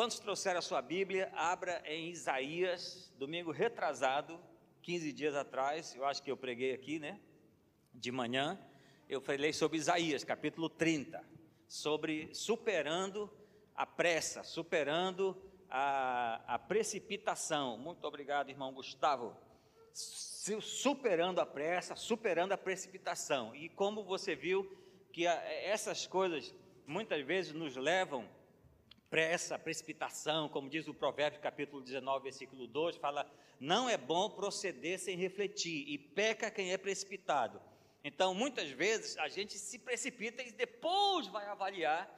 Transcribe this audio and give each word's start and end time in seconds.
Quantos 0.00 0.18
trouxeram 0.18 0.60
a 0.60 0.62
sua 0.62 0.80
Bíblia? 0.80 1.30
Abra 1.34 1.82
em 1.84 2.08
Isaías, 2.08 3.12
domingo 3.18 3.50
retrasado, 3.50 4.40
15 4.80 5.12
dias 5.12 5.34
atrás, 5.34 5.94
eu 5.94 6.06
acho 6.06 6.22
que 6.22 6.30
eu 6.30 6.38
preguei 6.38 6.72
aqui, 6.72 6.98
né? 6.98 7.20
De 7.92 8.10
manhã, 8.10 8.58
eu 9.10 9.20
falei 9.20 9.52
sobre 9.52 9.76
Isaías, 9.76 10.24
capítulo 10.24 10.70
30, 10.70 11.22
sobre 11.68 12.34
superando 12.34 13.30
a 13.76 13.84
pressa, 13.84 14.42
superando 14.42 15.36
a, 15.68 16.54
a 16.54 16.58
precipitação. 16.58 17.76
Muito 17.76 18.02
obrigado, 18.06 18.48
irmão 18.48 18.72
Gustavo. 18.72 19.36
Superando 19.92 21.40
a 21.40 21.44
pressa, 21.44 21.94
superando 21.94 22.52
a 22.52 22.56
precipitação. 22.56 23.54
E 23.54 23.68
como 23.68 24.02
você 24.02 24.34
viu 24.34 24.64
que 25.12 25.26
a, 25.26 25.34
essas 25.62 26.06
coisas 26.06 26.54
muitas 26.86 27.22
vezes 27.22 27.52
nos 27.52 27.76
levam 27.76 28.26
pressa, 29.10 29.58
precipitação, 29.58 30.48
como 30.48 30.70
diz 30.70 30.86
o 30.86 30.94
Provérbio 30.94 31.40
capítulo 31.40 31.82
19, 31.82 32.22
versículo 32.22 32.66
2, 32.68 32.96
fala: 32.96 33.28
"Não 33.58 33.90
é 33.90 33.96
bom 33.96 34.30
proceder 34.30 34.98
sem 34.98 35.16
refletir, 35.16 35.84
e 35.88 35.98
peca 35.98 36.50
quem 36.50 36.72
é 36.72 36.78
precipitado". 36.78 37.60
Então, 38.02 38.32
muitas 38.32 38.70
vezes 38.70 39.18
a 39.18 39.28
gente 39.28 39.58
se 39.58 39.78
precipita 39.78 40.42
e 40.42 40.52
depois 40.52 41.26
vai 41.26 41.46
avaliar 41.46 42.08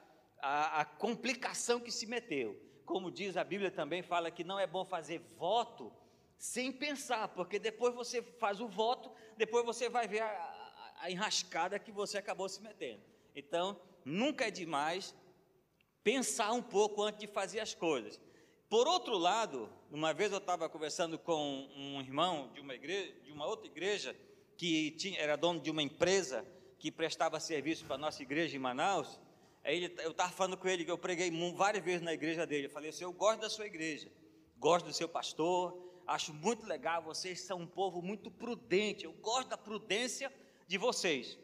a, 0.41 0.83
a 0.83 0.85
complicação 0.85 1.81
que 1.81 1.91
se 1.91 2.07
meteu. 2.07 2.61
Como 2.85 3.11
diz 3.11 3.37
a 3.37 3.43
Bíblia 3.43 3.71
também 3.71 4.03
fala 4.03 4.31
que 4.31 4.45
não 4.45 4.61
é 4.61 4.67
bom 4.67 4.85
fazer 4.85 5.21
voto 5.37 5.93
sem 6.37 6.71
pensar, 6.71 7.29
porque 7.29 7.59
depois 7.59 7.95
você 7.95 8.21
faz 8.21 8.61
o 8.61 8.69
voto, 8.69 9.11
depois 9.37 9.65
você 9.65 9.89
vai 9.89 10.07
ver 10.07 10.21
a, 10.21 10.27
a, 10.27 10.95
a 11.05 11.11
enrascada 11.11 11.79
que 11.79 11.91
você 11.91 12.19
acabou 12.19 12.49
se 12.49 12.61
metendo. 12.61 13.03
Então, 13.35 13.81
nunca 14.05 14.47
é 14.47 14.51
demais 14.51 15.15
pensar 16.03 16.53
um 16.53 16.63
pouco 16.63 17.03
antes 17.03 17.21
de 17.21 17.27
fazer 17.27 17.61
as 17.61 17.75
coisas. 17.75 18.21
Por 18.69 18.87
outro 18.87 19.19
lado, 19.19 19.69
uma 19.91 20.15
vez 20.15 20.33
eu 20.33 20.39
estava 20.39 20.69
conversando 20.69 21.19
com 21.19 21.69
um 21.77 22.01
irmão 22.01 22.51
de 22.55 22.61
uma 22.61 22.75
igreja, 22.75 23.13
de 23.25 23.31
uma 23.31 23.47
outra 23.47 23.67
igreja, 23.67 24.17
que 24.57 24.93
tinha, 24.93 25.21
era 25.21 25.37
dono 25.37 25.61
de 25.61 25.71
uma 25.71 25.83
empresa 25.83 26.47
que 26.79 26.91
prestava 26.91 27.39
serviço 27.39 27.85
para 27.85 27.97
a 27.97 27.99
nossa 27.99 28.23
igreja 28.23 28.57
em 28.57 28.59
Manaus. 28.59 29.21
Aí 29.63 29.77
ele, 29.77 29.95
eu 29.99 30.11
estava 30.11 30.33
falando 30.33 30.57
com 30.57 30.69
ele 30.69 30.85
que 30.85 30.91
eu 30.91 30.99
preguei 30.99 31.31
várias 31.55 31.85
vezes 31.85 32.03
na 32.03 32.13
igreja 32.13 32.47
dele. 32.47 32.67
Eu 32.67 32.71
falei 32.71 32.91
assim: 32.91 33.05
eu 33.05 33.13
gosto 33.13 33.41
da 33.41 33.51
sua 33.51 33.67
igreja, 33.67 34.11
gosto 34.59 34.87
do 34.87 34.93
seu 34.93 35.09
pastor, 35.09 35.79
acho 36.07 36.33
muito 36.33 36.67
legal. 36.67 37.03
Vocês 37.03 37.41
são 37.41 37.59
um 37.59 37.67
povo 37.67 38.01
muito 38.01 38.31
prudente. 38.31 39.05
Eu 39.05 39.13
gosto 39.13 39.49
da 39.49 39.59
prudência 39.59 40.33
de 40.67 40.79
vocês. 40.79 41.39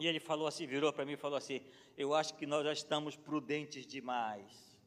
E 0.00 0.06
ele 0.06 0.18
falou 0.18 0.46
assim, 0.46 0.66
virou 0.66 0.90
para 0.90 1.04
mim 1.04 1.12
e 1.12 1.16
falou 1.18 1.36
assim: 1.36 1.60
Eu 1.94 2.14
acho 2.14 2.34
que 2.34 2.46
nós 2.46 2.64
já 2.64 2.72
estamos 2.72 3.16
prudentes 3.16 3.86
demais, 3.86 4.78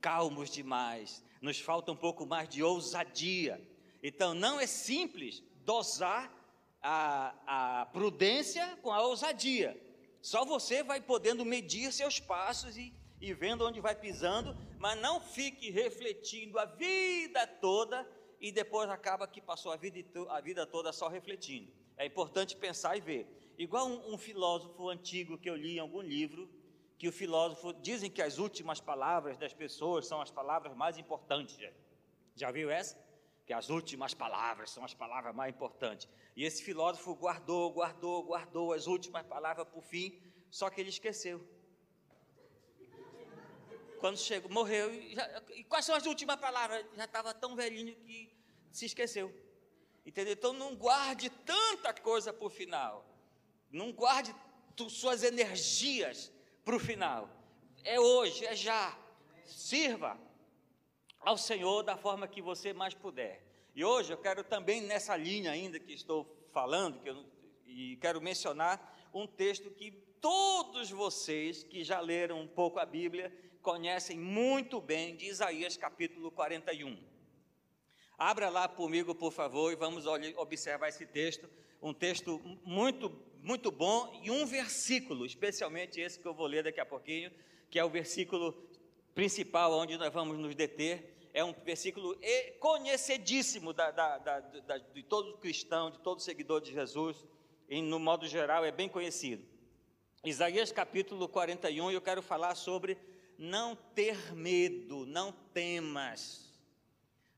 calmos 0.00 0.48
demais, 0.48 1.24
nos 1.42 1.58
falta 1.58 1.90
um 1.90 1.96
pouco 1.96 2.24
mais 2.24 2.48
de 2.48 2.62
ousadia. 2.62 3.60
Então 4.00 4.34
não 4.34 4.60
é 4.60 4.66
simples 4.66 5.42
dosar 5.64 6.32
a, 6.80 7.80
a 7.80 7.86
prudência 7.86 8.78
com 8.80 8.92
a 8.92 9.02
ousadia. 9.02 9.76
Só 10.22 10.44
você 10.44 10.84
vai 10.84 11.00
podendo 11.00 11.44
medir 11.44 11.92
seus 11.92 12.20
passos 12.20 12.76
e, 12.76 12.94
e 13.20 13.34
vendo 13.34 13.66
onde 13.66 13.80
vai 13.80 13.96
pisando, 13.96 14.56
mas 14.78 14.96
não 15.00 15.20
fique 15.20 15.68
refletindo 15.68 16.60
a 16.60 16.64
vida 16.64 17.44
toda 17.44 18.08
e 18.40 18.52
depois 18.52 18.88
acaba 18.88 19.26
que 19.26 19.40
passou 19.40 19.72
a 19.72 19.76
vida, 19.76 19.98
a 20.28 20.40
vida 20.40 20.64
toda 20.64 20.92
só 20.92 21.08
refletindo. 21.08 21.72
É 21.96 22.06
importante 22.06 22.54
pensar 22.54 22.96
e 22.96 23.00
ver. 23.00 23.47
Igual 23.58 23.88
um, 23.88 24.14
um 24.14 24.18
filósofo 24.18 24.88
antigo 24.88 25.36
que 25.36 25.50
eu 25.50 25.56
li 25.56 25.76
em 25.76 25.80
algum 25.80 26.00
livro, 26.00 26.48
que 26.96 27.08
o 27.08 27.12
filósofo 27.12 27.72
dizem 27.72 28.08
que 28.08 28.22
as 28.22 28.38
últimas 28.38 28.80
palavras 28.80 29.36
das 29.36 29.52
pessoas 29.52 30.06
são 30.06 30.20
as 30.20 30.30
palavras 30.30 30.76
mais 30.76 30.96
importantes. 30.96 31.58
Já 32.36 32.52
viu 32.52 32.70
essa? 32.70 32.96
Que 33.44 33.52
as 33.52 33.68
últimas 33.68 34.14
palavras 34.14 34.70
são 34.70 34.84
as 34.84 34.94
palavras 34.94 35.34
mais 35.34 35.52
importantes. 35.52 36.08
E 36.36 36.44
esse 36.44 36.62
filósofo 36.62 37.16
guardou, 37.16 37.72
guardou, 37.72 38.22
guardou 38.22 38.72
as 38.72 38.86
últimas 38.86 39.26
palavras 39.26 39.66
o 39.74 39.80
fim, 39.80 40.20
só 40.50 40.70
que 40.70 40.80
ele 40.80 40.90
esqueceu. 40.90 41.44
Quando 43.98 44.16
chegou, 44.16 44.48
morreu, 44.52 44.94
e, 44.94 45.16
já, 45.16 45.42
e 45.50 45.64
quais 45.64 45.84
são 45.84 45.96
as 45.96 46.06
últimas 46.06 46.36
palavras? 46.36 46.86
Já 46.96 47.06
estava 47.06 47.34
tão 47.34 47.56
velhinho 47.56 47.96
que 47.96 48.32
se 48.70 48.86
esqueceu. 48.86 49.34
Entendeu? 50.06 50.34
Então 50.34 50.52
não 50.52 50.76
guarde 50.76 51.28
tanta 51.28 51.92
coisa 51.92 52.36
o 52.38 52.48
final. 52.48 53.17
Não 53.70 53.92
guarde 53.92 54.34
tu, 54.74 54.88
suas 54.88 55.22
energias 55.22 56.32
para 56.64 56.76
o 56.76 56.80
final. 56.80 57.28
É 57.84 57.98
hoje, 57.98 58.44
é 58.44 58.54
já. 58.54 58.96
Sirva 59.44 60.18
ao 61.20 61.36
Senhor 61.36 61.82
da 61.82 61.96
forma 61.96 62.28
que 62.28 62.42
você 62.42 62.72
mais 62.72 62.94
puder. 62.94 63.42
E 63.74 63.84
hoje 63.84 64.12
eu 64.12 64.18
quero 64.18 64.42
também 64.42 64.80
nessa 64.80 65.16
linha 65.16 65.50
ainda 65.50 65.78
que 65.78 65.92
estou 65.92 66.26
falando, 66.52 67.00
que 67.00 67.08
eu, 67.08 67.24
e 67.66 67.96
quero 67.96 68.20
mencionar 68.20 69.08
um 69.14 69.26
texto 69.26 69.70
que 69.70 69.90
todos 70.20 70.90
vocês 70.90 71.62
que 71.62 71.84
já 71.84 72.00
leram 72.00 72.40
um 72.40 72.48
pouco 72.48 72.78
a 72.78 72.86
Bíblia 72.86 73.32
conhecem 73.62 74.18
muito 74.18 74.80
bem, 74.80 75.16
de 75.16 75.26
Isaías 75.26 75.76
capítulo 75.76 76.30
41. 76.30 76.98
Abra 78.16 78.48
lá 78.48 78.66
comigo, 78.66 79.14
por 79.14 79.32
favor, 79.32 79.72
e 79.72 79.76
vamos 79.76 80.04
observar 80.06 80.88
esse 80.88 81.06
texto, 81.06 81.48
um 81.80 81.94
texto 81.94 82.40
muito, 82.64 83.10
muito 83.48 83.70
bom 83.70 84.20
e 84.22 84.30
um 84.30 84.44
versículo, 84.44 85.24
especialmente 85.24 85.98
esse 85.98 86.18
que 86.18 86.28
eu 86.28 86.34
vou 86.34 86.46
ler 86.46 86.64
daqui 86.64 86.80
a 86.80 86.84
pouquinho, 86.84 87.32
que 87.70 87.78
é 87.78 87.84
o 87.84 87.88
versículo 87.88 88.52
principal 89.14 89.72
onde 89.72 89.96
nós 89.96 90.12
vamos 90.12 90.38
nos 90.38 90.54
deter. 90.54 91.16
É 91.32 91.42
um 91.42 91.54
versículo 91.64 92.14
conhecidíssimo 92.60 93.72
da, 93.72 93.90
da, 93.90 94.18
da, 94.18 94.76
de 94.76 95.02
todo 95.02 95.38
cristão, 95.38 95.90
de 95.90 95.98
todo 96.00 96.20
seguidor 96.20 96.60
de 96.60 96.74
Jesus, 96.74 97.24
e 97.70 97.80
no 97.80 97.98
modo 97.98 98.28
geral 98.28 98.66
é 98.66 98.70
bem 98.70 98.86
conhecido. 98.86 99.42
Isaías 100.22 100.70
capítulo 100.70 101.26
41, 101.26 101.90
eu 101.90 102.02
quero 102.02 102.20
falar 102.20 102.54
sobre 102.54 102.98
não 103.38 103.74
ter 103.94 104.34
medo, 104.34 105.06
não 105.06 105.32
temas, 105.32 106.52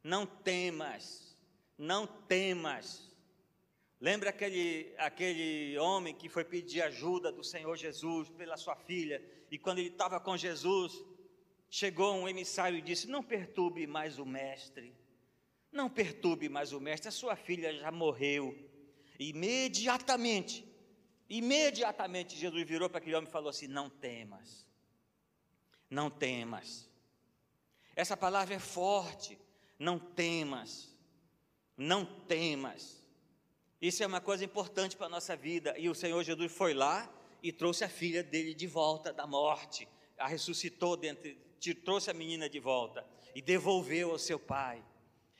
não 0.02 0.26
temas, 0.26 1.36
não 1.78 2.04
temas. 2.04 3.09
Lembra 4.00 4.30
aquele, 4.30 4.94
aquele 4.96 5.76
homem 5.78 6.14
que 6.14 6.28
foi 6.28 6.44
pedir 6.44 6.80
ajuda 6.82 7.30
do 7.30 7.44
Senhor 7.44 7.76
Jesus 7.76 8.30
pela 8.30 8.56
sua 8.56 8.74
filha, 8.74 9.22
e 9.50 9.58
quando 9.58 9.78
ele 9.78 9.88
estava 9.88 10.18
com 10.18 10.36
Jesus, 10.36 11.04
chegou 11.68 12.14
um 12.14 12.28
emissário 12.28 12.78
e 12.78 12.82
disse: 12.82 13.06
Não 13.06 13.22
perturbe 13.22 13.86
mais 13.86 14.18
o 14.18 14.24
mestre, 14.24 14.94
não 15.70 15.90
perturbe 15.90 16.48
mais 16.48 16.72
o 16.72 16.80
mestre, 16.80 17.08
a 17.08 17.12
sua 17.12 17.36
filha 17.36 17.74
já 17.74 17.92
morreu. 17.92 18.56
Imediatamente, 19.18 20.64
imediatamente 21.28 22.36
Jesus 22.36 22.66
virou 22.66 22.88
para 22.88 22.98
aquele 22.98 23.16
homem 23.16 23.28
e 23.28 23.32
falou 23.32 23.50
assim: 23.50 23.66
Não 23.66 23.90
temas, 23.90 24.66
não 25.90 26.08
temas. 26.08 26.88
Essa 27.94 28.16
palavra 28.16 28.54
é 28.54 28.58
forte. 28.58 29.38
Não 29.78 29.98
temas. 29.98 30.96
Não 31.76 32.04
temas. 32.04 32.99
Isso 33.80 34.02
é 34.02 34.06
uma 34.06 34.20
coisa 34.20 34.44
importante 34.44 34.96
para 34.96 35.06
a 35.06 35.10
nossa 35.10 35.34
vida. 35.34 35.74
E 35.78 35.88
o 35.88 35.94
Senhor 35.94 36.22
Jesus 36.22 36.52
foi 36.52 36.74
lá 36.74 37.10
e 37.42 37.50
trouxe 37.50 37.84
a 37.84 37.88
filha 37.88 38.22
dele 38.22 38.54
de 38.54 38.66
volta 38.66 39.12
da 39.12 39.26
morte. 39.26 39.88
A 40.18 40.26
ressuscitou 40.26 40.96
dentro, 40.96 41.34
trouxe 41.82 42.10
a 42.10 42.14
menina 42.14 42.48
de 42.48 42.60
volta 42.60 43.06
e 43.34 43.40
devolveu 43.40 44.10
ao 44.10 44.18
seu 44.18 44.38
pai. 44.38 44.84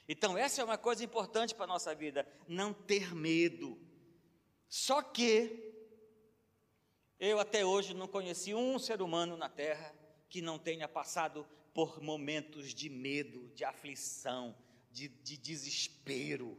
Então, 0.09 0.37
essa 0.37 0.61
é 0.61 0.65
uma 0.65 0.79
coisa 0.79 1.05
importante 1.05 1.55
para 1.55 1.65
a 1.65 1.69
nossa 1.69 1.95
vida, 1.95 2.27
não 2.49 2.73
ter 2.73 3.15
medo. 3.15 3.79
Só 4.69 5.03
que 5.03 5.71
eu 7.19 7.39
até 7.39 7.65
hoje 7.65 7.93
não 7.93 8.09
conheci 8.09 8.55
um 8.55 8.79
ser 8.79 9.03
humano 9.03 9.37
na 9.37 9.49
terra 9.49 9.95
que 10.29 10.41
não 10.41 10.59
tenha 10.59 10.89
passado 10.89 11.47
por 11.75 12.01
momentos 12.01 12.75
de 12.75 12.89
medo, 12.89 13.49
de 13.55 13.65
aflição, 13.65 14.57
de, 14.91 15.09
de 15.09 15.37
desespero. 15.37 16.59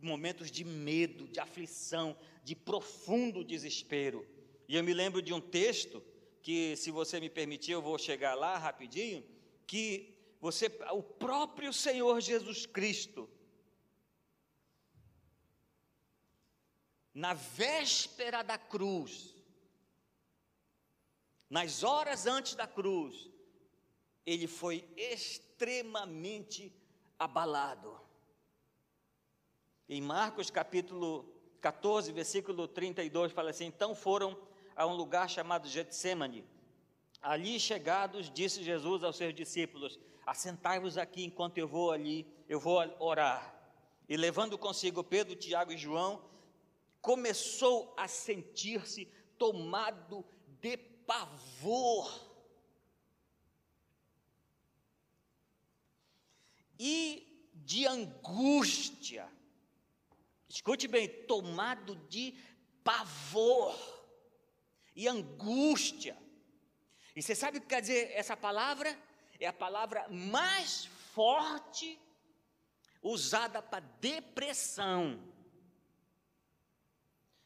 Momentos 0.00 0.50
de 0.50 0.64
medo, 0.64 1.26
de 1.28 1.40
aflição, 1.40 2.16
de 2.44 2.54
profundo 2.54 3.44
desespero. 3.44 4.26
E 4.68 4.76
eu 4.76 4.84
me 4.84 4.92
lembro 4.92 5.22
de 5.22 5.32
um 5.32 5.40
texto 5.40 6.02
que, 6.42 6.76
se 6.76 6.90
você 6.90 7.18
me 7.18 7.28
permitir, 7.28 7.72
eu 7.72 7.82
vou 7.82 7.98
chegar 7.98 8.34
lá 8.34 8.56
rapidinho, 8.58 9.24
que 9.66 10.14
você, 10.40 10.66
o 10.92 11.02
próprio 11.02 11.72
Senhor 11.72 12.20
Jesus 12.20 12.66
Cristo, 12.66 13.28
na 17.12 17.32
véspera 17.34 18.42
da 18.42 18.58
cruz, 18.58 19.34
nas 21.48 21.82
horas 21.82 22.26
antes 22.26 22.54
da 22.54 22.66
cruz, 22.66 23.30
ele 24.26 24.46
foi 24.46 24.86
extremamente 24.96 26.72
abalado. 27.18 28.05
Em 29.88 30.00
Marcos 30.00 30.50
capítulo 30.50 31.24
14, 31.60 32.10
versículo 32.10 32.66
32, 32.66 33.30
fala 33.30 33.50
assim: 33.50 33.66
Então 33.66 33.94
foram 33.94 34.36
a 34.74 34.84
um 34.84 34.94
lugar 34.94 35.30
chamado 35.30 35.68
Getsemane. 35.68 36.44
Ali 37.22 37.60
chegados, 37.60 38.28
disse 38.28 38.64
Jesus 38.64 39.04
aos 39.04 39.16
seus 39.16 39.32
discípulos: 39.32 39.98
Assentai-vos 40.26 40.98
aqui 40.98 41.24
enquanto 41.24 41.58
eu 41.58 41.68
vou 41.68 41.92
ali, 41.92 42.26
eu 42.48 42.58
vou 42.58 42.78
orar. 42.98 43.54
E 44.08 44.16
levando 44.16 44.58
consigo 44.58 45.04
Pedro, 45.04 45.36
Tiago 45.36 45.72
e 45.72 45.78
João, 45.78 46.20
começou 47.00 47.94
a 47.96 48.08
sentir-se 48.08 49.06
tomado 49.38 50.24
de 50.60 50.76
pavor. 50.76 52.26
E 56.76 57.52
de 57.54 57.86
angústia. 57.86 59.35
Escute 60.56 60.88
bem, 60.88 61.06
tomado 61.26 61.94
de 62.08 62.34
pavor 62.82 63.76
e 64.94 65.06
angústia. 65.06 66.16
E 67.14 67.22
você 67.22 67.34
sabe 67.34 67.58
o 67.58 67.60
que 67.60 67.66
quer 67.66 67.82
dizer 67.82 68.10
essa 68.14 68.34
palavra? 68.34 68.98
É 69.38 69.46
a 69.46 69.52
palavra 69.52 70.08
mais 70.08 70.86
forte 71.12 72.00
usada 73.02 73.60
para 73.60 73.84
depressão. 74.00 75.22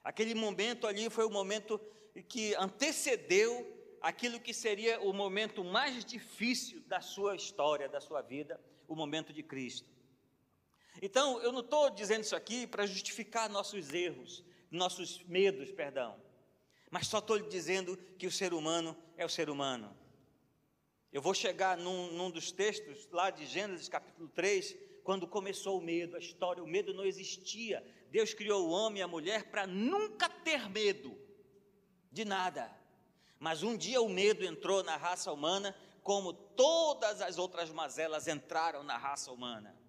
Aquele 0.05 0.33
momento 0.33 0.87
ali 0.87 1.11
foi 1.11 1.25
o 1.25 1.31
momento 1.31 1.81
que 2.29 2.55
antecedeu 2.55 3.99
aquilo 4.01 4.39
que 4.39 4.55
seria 4.55 5.01
o 5.01 5.13
momento 5.13 5.65
mais 5.65 6.05
difícil 6.05 6.81
da 6.83 7.01
sua 7.01 7.35
história, 7.35 7.89
da 7.89 8.01
sua 8.01 8.23
vida, 8.23 8.61
o 8.87 8.95
momento 8.95 9.33
de 9.33 9.43
Cristo. 9.43 9.91
Então, 11.03 11.41
eu 11.43 11.51
não 11.51 11.61
estou 11.61 11.89
dizendo 11.89 12.23
isso 12.23 12.37
aqui 12.37 12.67
para 12.67 12.87
justificar 12.87 13.49
nossos 13.49 13.93
erros, 13.93 14.45
nossos 14.71 15.23
medos, 15.25 15.71
perdão, 15.73 16.21
mas 16.91 17.07
só 17.07 17.19
estou 17.19 17.37
lhe 17.37 17.49
dizendo 17.49 17.97
que 18.19 18.27
o 18.27 18.33
ser 18.33 18.53
humano 18.53 18.97
é 19.17 19.25
o 19.25 19.29
ser 19.29 19.49
humano. 19.49 19.97
Eu 21.11 21.23
vou 21.23 21.33
chegar 21.33 21.77
num, 21.77 22.13
num 22.13 22.31
dos 22.31 22.53
textos 22.53 23.09
lá 23.11 23.31
de 23.31 23.47
Gênesis 23.47 23.89
capítulo 23.89 24.29
3, 24.29 24.77
quando 25.03 25.27
começou 25.27 25.79
o 25.79 25.83
medo, 25.83 26.17
a 26.17 26.21
história, 26.21 26.63
o 26.63 26.67
medo 26.67 26.93
não 26.93 27.05
existia. 27.05 27.83
Deus 28.11 28.35
criou 28.35 28.69
o 28.69 28.71
homem 28.71 29.01
e 29.01 29.03
a 29.03 29.09
mulher 29.09 29.51
para 29.51 29.67
nunca 29.67 30.29
ter 30.29 30.69
medo 30.69 31.17
de 32.13 32.25
nada. 32.25 32.71
Mas 33.39 33.63
um 33.63 33.77
dia 33.77 34.03
o 34.03 34.09
medo 34.09 34.45
entrou 34.45 34.83
na 34.83 34.97
raça 34.97 35.33
humana, 35.33 35.75
como 36.03 36.33
todas 36.33 37.23
as 37.23 37.39
outras 37.39 37.71
mazelas 37.71 38.29
entraram 38.29 38.83
na 38.83 38.99
raça 38.99 39.33
humana. 39.33 39.80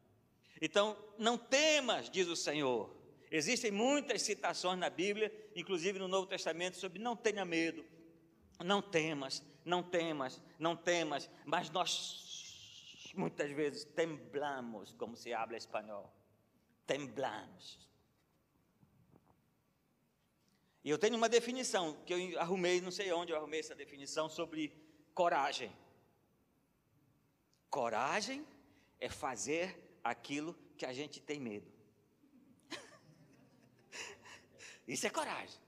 Então, 0.61 0.95
não 1.17 1.37
temas, 1.37 2.09
diz 2.09 2.27
o 2.27 2.35
Senhor. 2.35 2.95
Existem 3.31 3.71
muitas 3.71 4.21
citações 4.21 4.77
na 4.77 4.89
Bíblia, 4.89 5.33
inclusive 5.55 5.97
no 5.97 6.07
Novo 6.07 6.27
Testamento, 6.27 6.77
sobre 6.77 6.99
não 6.99 7.15
tenha 7.15 7.43
medo, 7.43 7.83
não 8.63 8.81
temas, 8.81 9.41
não 9.65 9.81
temas, 9.81 10.41
não 10.59 10.75
temas, 10.75 11.29
mas 11.45 11.69
nós 11.71 13.11
muitas 13.15 13.49
vezes 13.51 13.85
temblamos, 13.85 14.93
como 14.93 15.15
se 15.17 15.33
habla 15.33 15.57
espanhol. 15.57 16.13
Temblamos. 16.85 17.79
E 20.83 20.89
eu 20.89 20.97
tenho 20.97 21.15
uma 21.15 21.29
definição 21.29 21.93
que 22.05 22.13
eu 22.13 22.39
arrumei, 22.39 22.81
não 22.81 22.91
sei 22.91 23.11
onde 23.11 23.31
eu 23.31 23.37
arrumei 23.37 23.59
essa 23.59 23.75
definição 23.75 24.29
sobre 24.29 24.73
coragem. 25.13 25.71
Coragem 27.69 28.45
é 28.99 29.07
fazer 29.07 29.90
aquilo 30.03 30.57
que 30.77 30.86
a 30.86 30.94
gente 30.94 31.19
tem 31.19 31.39
medo. 31.39 31.71
Isso 34.88 35.06
é 35.06 35.09
coragem. 35.09 35.59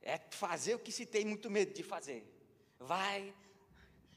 É 0.00 0.18
fazer 0.30 0.74
o 0.74 0.78
que 0.78 0.92
se 0.92 1.06
tem 1.06 1.24
muito 1.24 1.50
medo 1.50 1.74
de 1.74 1.82
fazer. 1.82 2.26
Vai. 2.78 3.34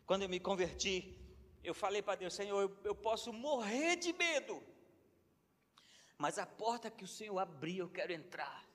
Quando 0.06 0.24
eu 0.24 0.30
me 0.30 0.40
converti, 0.40 1.18
eu 1.64 1.74
falei 1.74 2.02
para 2.02 2.16
Deus, 2.16 2.34
Senhor, 2.34 2.62
eu, 2.62 2.78
eu 2.84 2.96
posso 2.96 3.32
morrer 3.32 3.96
de 3.96 4.14
medo. 4.14 4.62
Mas 6.18 6.38
a 6.38 6.46
porta 6.46 6.92
que 6.92 7.04
o 7.04 7.08
Senhor 7.08 7.38
abrir, 7.40 7.80
eu 7.80 7.90
quero 7.90 8.14
entrar. 8.14 8.66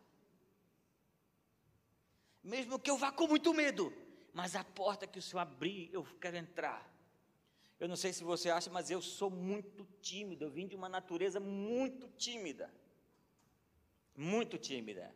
Mesmo 2.42 2.78
que 2.78 2.90
eu 2.90 2.96
vá 2.96 3.10
com 3.10 3.26
muito 3.26 3.52
medo, 3.52 3.92
mas 4.32 4.54
a 4.54 4.62
porta 4.62 5.06
que 5.06 5.18
o 5.18 5.22
Senhor 5.22 5.40
abrir, 5.40 5.90
eu 5.92 6.04
quero 6.20 6.36
entrar. 6.36 6.95
Eu 7.78 7.88
não 7.88 7.96
sei 7.96 8.12
se 8.12 8.24
você 8.24 8.48
acha, 8.48 8.70
mas 8.70 8.90
eu 8.90 9.02
sou 9.02 9.30
muito 9.30 9.86
tímido. 10.00 10.44
Eu 10.44 10.50
vim 10.50 10.66
de 10.66 10.74
uma 10.74 10.88
natureza 10.88 11.38
muito 11.38 12.08
tímida. 12.16 12.72
Muito 14.16 14.56
tímida. 14.56 15.14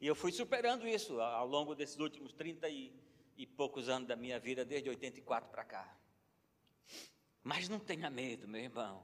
E 0.00 0.06
eu 0.06 0.14
fui 0.14 0.30
superando 0.30 0.86
isso 0.86 1.20
ao 1.20 1.46
longo 1.46 1.74
desses 1.74 1.98
últimos 1.98 2.32
30 2.32 2.68
e, 2.68 2.92
e 3.36 3.46
poucos 3.46 3.88
anos 3.88 4.08
da 4.08 4.16
minha 4.16 4.38
vida, 4.38 4.64
desde 4.64 4.90
84 4.90 5.50
para 5.50 5.64
cá. 5.64 5.96
Mas 7.42 7.68
não 7.68 7.78
tenha 7.78 8.10
medo, 8.10 8.46
meu 8.46 8.60
irmão. 8.60 9.02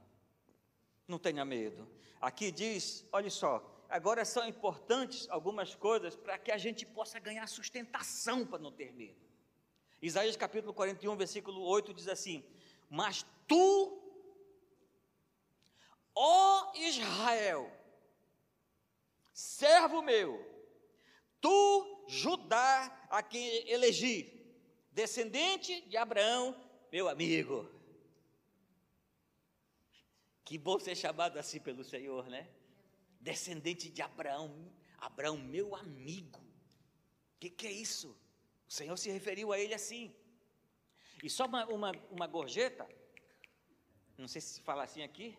Não 1.07 1.17
tenha 1.17 1.43
medo. 1.43 1.87
Aqui 2.21 2.51
diz, 2.51 3.07
olha 3.11 3.29
só, 3.31 3.85
agora 3.89 4.23
são 4.23 4.47
importantes 4.47 5.27
algumas 5.29 5.73
coisas 5.73 6.15
para 6.15 6.37
que 6.37 6.51
a 6.51 6.57
gente 6.57 6.85
possa 6.85 7.19
ganhar 7.19 7.47
sustentação 7.47 8.45
para 8.45 8.59
não 8.59 8.71
ter 8.71 8.93
medo. 8.93 9.27
Isaías 10.01 10.37
capítulo 10.37 10.73
41, 10.73 11.15
versículo 11.17 11.61
8 11.61 11.93
diz 11.93 12.07
assim: 12.07 12.43
mas 12.89 13.25
tu, 13.47 14.01
ó 16.15 16.73
Israel, 16.75 17.71
servo 19.31 20.01
meu, 20.01 20.43
tu, 21.39 22.05
Judá, 22.07 23.07
a 23.09 23.21
quem 23.21 23.69
elegi, 23.69 24.43
descendente 24.91 25.81
de 25.81 25.95
Abraão, 25.95 26.55
meu 26.91 27.07
amigo. 27.07 27.69
Que 30.43 30.57
bom 30.57 30.79
ser 30.79 30.95
chamado 30.95 31.37
assim 31.37 31.59
pelo 31.59 31.83
Senhor, 31.83 32.27
né? 32.27 32.49
Descendente 33.21 33.89
de 33.91 34.01
Abraão, 34.01 34.73
Abraão, 34.97 35.37
meu 35.37 35.75
amigo. 35.75 36.39
O 36.39 37.39
que, 37.39 37.51
que 37.51 37.67
é 37.67 37.71
isso? 37.71 38.17
O 38.67 38.71
Senhor 38.71 38.97
se 38.97 39.11
referiu 39.11 39.51
a 39.51 39.59
ele 39.59 39.75
assim. 39.75 40.13
E 41.23 41.29
só 41.29 41.45
uma, 41.45 41.65
uma, 41.65 41.91
uma 42.11 42.27
gorjeta, 42.27 42.87
não 44.17 44.27
sei 44.27 44.41
se 44.41 44.61
fala 44.61 44.83
assim 44.83 45.03
aqui, 45.03 45.37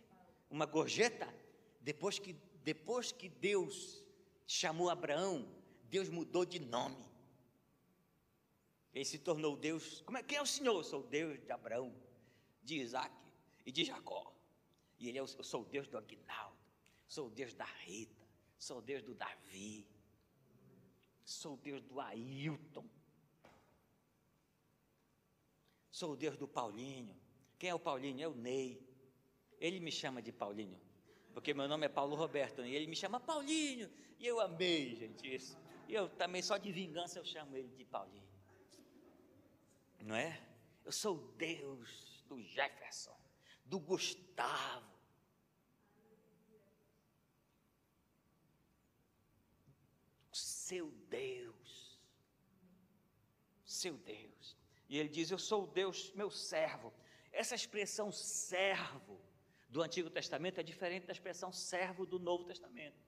uma 0.50 0.66
gorjeta, 0.66 1.32
depois 1.80 2.18
que, 2.18 2.34
depois 2.62 3.12
que 3.12 3.28
Deus 3.28 4.04
chamou 4.46 4.90
Abraão, 4.90 5.48
Deus 5.84 6.08
mudou 6.08 6.44
de 6.44 6.58
nome. 6.58 7.08
Ele 8.92 9.04
se 9.04 9.18
tornou 9.18 9.56
Deus. 9.56 10.02
Como 10.02 10.18
é, 10.18 10.22
quem 10.22 10.38
é 10.38 10.42
o 10.42 10.46
Senhor? 10.46 10.76
Eu 10.76 10.84
sou 10.84 11.02
Deus 11.02 11.40
de 11.40 11.52
Abraão, 11.52 11.94
de 12.62 12.76
Isaac 12.76 13.14
e 13.64 13.72
de 13.72 13.84
Jacó. 13.84 14.34
E 14.98 15.08
ele 15.08 15.18
é 15.18 15.22
o, 15.22 15.26
eu 15.26 15.44
sou 15.44 15.62
o 15.62 15.64
Deus 15.64 15.88
do 15.88 15.96
Aguinaldo, 15.96 16.56
sou 17.06 17.28
o 17.28 17.30
Deus 17.30 17.54
da 17.54 17.64
Rita, 17.64 18.26
sou 18.58 18.78
o 18.78 18.82
Deus 18.82 19.02
do 19.02 19.14
Davi, 19.14 19.86
sou 21.24 21.54
o 21.54 21.56
Deus 21.56 21.82
do 21.82 22.00
Ailton. 22.00 22.84
Sou 26.00 26.12
o 26.12 26.16
Deus 26.16 26.38
do 26.38 26.48
Paulinho. 26.48 27.14
Quem 27.58 27.68
é 27.68 27.74
o 27.74 27.78
Paulinho? 27.78 28.22
É 28.22 28.26
o 28.26 28.34
Ney. 28.34 28.82
Ele 29.58 29.78
me 29.80 29.92
chama 29.92 30.22
de 30.22 30.32
Paulinho, 30.32 30.80
porque 31.34 31.52
meu 31.52 31.68
nome 31.68 31.84
é 31.84 31.90
Paulo 31.90 32.16
Roberto, 32.16 32.64
e 32.64 32.74
ele 32.74 32.86
me 32.86 32.96
chama 32.96 33.20
Paulinho. 33.20 33.92
E 34.18 34.26
eu 34.26 34.40
amei, 34.40 34.96
gente, 34.96 35.34
isso. 35.34 35.58
E 35.86 35.92
eu 35.92 36.08
também, 36.08 36.40
só 36.40 36.56
de 36.56 36.72
vingança, 36.72 37.18
eu 37.18 37.24
chamo 37.26 37.54
ele 37.54 37.68
de 37.76 37.84
Paulinho. 37.84 38.26
Não 40.00 40.16
é? 40.16 40.40
Eu 40.86 40.90
sou 40.90 41.16
o 41.16 41.32
Deus 41.32 42.24
do 42.26 42.40
Jefferson, 42.40 43.14
do 43.66 43.78
Gustavo. 43.78 44.90
Seu 50.32 50.90
Deus. 51.10 52.00
Seu 53.66 53.98
Deus. 53.98 54.30
E 54.90 54.98
ele 54.98 55.08
diz: 55.08 55.30
Eu 55.30 55.38
sou 55.38 55.68
Deus, 55.68 56.12
meu 56.14 56.30
servo. 56.30 56.92
Essa 57.32 57.54
expressão 57.54 58.10
servo 58.10 59.18
do 59.68 59.80
Antigo 59.80 60.10
Testamento 60.10 60.58
é 60.58 60.64
diferente 60.64 61.06
da 61.06 61.12
expressão 61.12 61.52
servo 61.52 62.04
do 62.04 62.18
Novo 62.18 62.44
Testamento. 62.44 63.00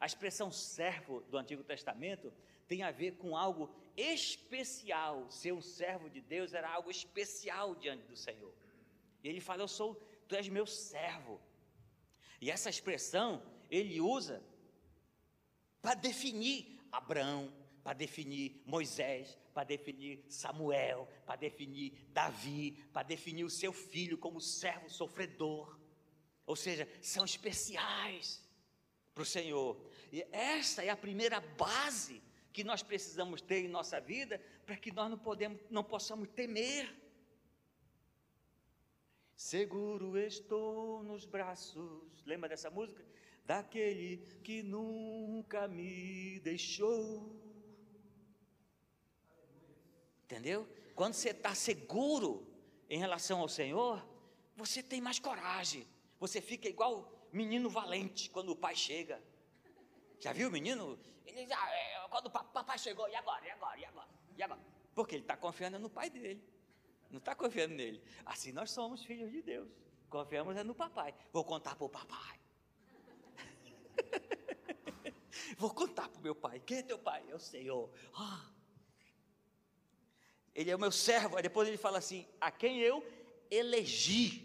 A 0.00 0.06
expressão 0.06 0.50
servo 0.50 1.20
do 1.30 1.36
Antigo 1.36 1.62
Testamento 1.62 2.32
tem 2.66 2.82
a 2.82 2.90
ver 2.90 3.12
com 3.16 3.36
algo 3.36 3.70
especial. 3.94 5.30
Ser 5.30 5.52
um 5.52 5.60
servo 5.60 6.08
de 6.08 6.22
Deus 6.22 6.54
era 6.54 6.70
algo 6.70 6.90
especial 6.90 7.74
diante 7.74 8.04
do 8.06 8.16
Senhor. 8.16 8.54
E 9.22 9.28
ele 9.28 9.40
fala: 9.40 9.62
Eu 9.62 9.68
sou, 9.68 9.94
tu 10.26 10.34
és 10.34 10.48
meu 10.48 10.66
servo. 10.66 11.38
E 12.40 12.50
essa 12.50 12.70
expressão 12.70 13.42
ele 13.70 14.00
usa 14.00 14.42
para 15.82 15.94
definir 15.94 16.80
Abraão, 16.90 17.52
para 17.84 17.92
definir 17.92 18.62
Moisés, 18.64 19.38
para 19.56 19.64
definir 19.64 20.22
Samuel, 20.28 21.08
para 21.24 21.36
definir 21.36 21.94
Davi, 22.12 22.72
para 22.92 23.02
definir 23.02 23.42
o 23.42 23.48
seu 23.48 23.72
filho 23.72 24.18
como 24.18 24.38
servo 24.38 24.90
sofredor. 24.90 25.80
Ou 26.44 26.54
seja, 26.54 26.86
são 27.00 27.24
especiais 27.24 28.46
para 29.14 29.22
o 29.22 29.24
Senhor. 29.24 29.80
E 30.12 30.20
esta 30.30 30.84
é 30.84 30.90
a 30.90 30.96
primeira 30.96 31.40
base 31.40 32.22
que 32.52 32.62
nós 32.62 32.82
precisamos 32.82 33.40
ter 33.40 33.64
em 33.64 33.68
nossa 33.68 33.98
vida 33.98 34.38
para 34.66 34.76
que 34.76 34.92
nós 34.92 35.10
não, 35.10 35.18
podemos, 35.18 35.58
não 35.70 35.82
possamos 35.82 36.28
temer. 36.28 36.94
Seguro 39.34 40.18
estou 40.18 41.02
nos 41.02 41.24
braços, 41.24 42.22
lembra 42.26 42.50
dessa 42.50 42.70
música? 42.70 43.02
Daquele 43.46 44.18
que 44.44 44.62
nunca 44.62 45.66
me 45.66 46.40
deixou. 46.40 47.45
Entendeu? 50.26 50.68
Quando 50.94 51.14
você 51.14 51.30
está 51.30 51.54
seguro 51.54 52.44
em 52.90 52.98
relação 52.98 53.40
ao 53.40 53.48
Senhor, 53.48 54.04
você 54.56 54.82
tem 54.82 55.00
mais 55.00 55.20
coragem. 55.20 55.86
Você 56.18 56.40
fica 56.40 56.68
igual 56.68 57.28
menino 57.32 57.70
valente 57.70 58.28
quando 58.28 58.50
o 58.50 58.56
pai 58.56 58.74
chega. 58.74 59.22
Já 60.18 60.32
viu 60.32 60.48
o 60.48 60.50
menino? 60.50 60.98
Ele 61.24 61.46
ah, 61.52 61.70
é, 61.70 62.08
quando 62.08 62.26
o 62.26 62.30
papai 62.30 62.76
chegou, 62.76 63.08
e 63.08 63.14
agora? 63.14 63.46
E 63.46 63.50
agora? 63.50 63.78
E 63.78 63.84
agora? 63.84 64.08
E 64.36 64.42
agora? 64.42 64.60
Porque 64.96 65.14
ele 65.14 65.22
está 65.22 65.36
confiando 65.36 65.78
no 65.78 65.88
pai 65.88 66.10
dele. 66.10 66.42
Não 67.08 67.18
está 67.18 67.32
confiando 67.36 67.74
nele. 67.74 68.02
Assim 68.24 68.50
nós 68.50 68.72
somos 68.72 69.04
filhos 69.04 69.30
de 69.30 69.42
Deus. 69.42 69.70
Confiamos 70.10 70.56
é 70.56 70.64
no 70.64 70.74
papai. 70.74 71.14
Vou 71.32 71.44
contar 71.44 71.76
para 71.76 71.84
o 71.84 71.88
papai. 71.88 72.40
Vou 75.56 75.72
contar 75.72 76.08
para 76.08 76.18
o 76.18 76.22
meu 76.22 76.34
pai. 76.34 76.58
Quem 76.60 76.78
é 76.78 76.82
teu 76.82 76.98
pai? 76.98 77.24
É 77.28 77.34
o 77.34 77.38
Senhor. 77.38 77.88
Ah. 78.12 78.55
Ele 80.56 80.70
é 80.70 80.74
o 80.74 80.78
meu 80.78 80.90
servo. 80.90 81.36
Aí 81.36 81.42
depois 81.42 81.68
ele 81.68 81.76
fala 81.76 81.98
assim: 81.98 82.26
a 82.40 82.50
quem 82.50 82.80
eu 82.80 83.06
elegi. 83.50 84.42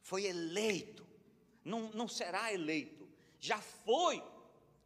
Foi 0.00 0.24
eleito. 0.24 1.06
Não, 1.64 1.90
não 1.90 2.08
será 2.08 2.52
eleito. 2.52 3.08
Já 3.38 3.60
foi 3.60 4.22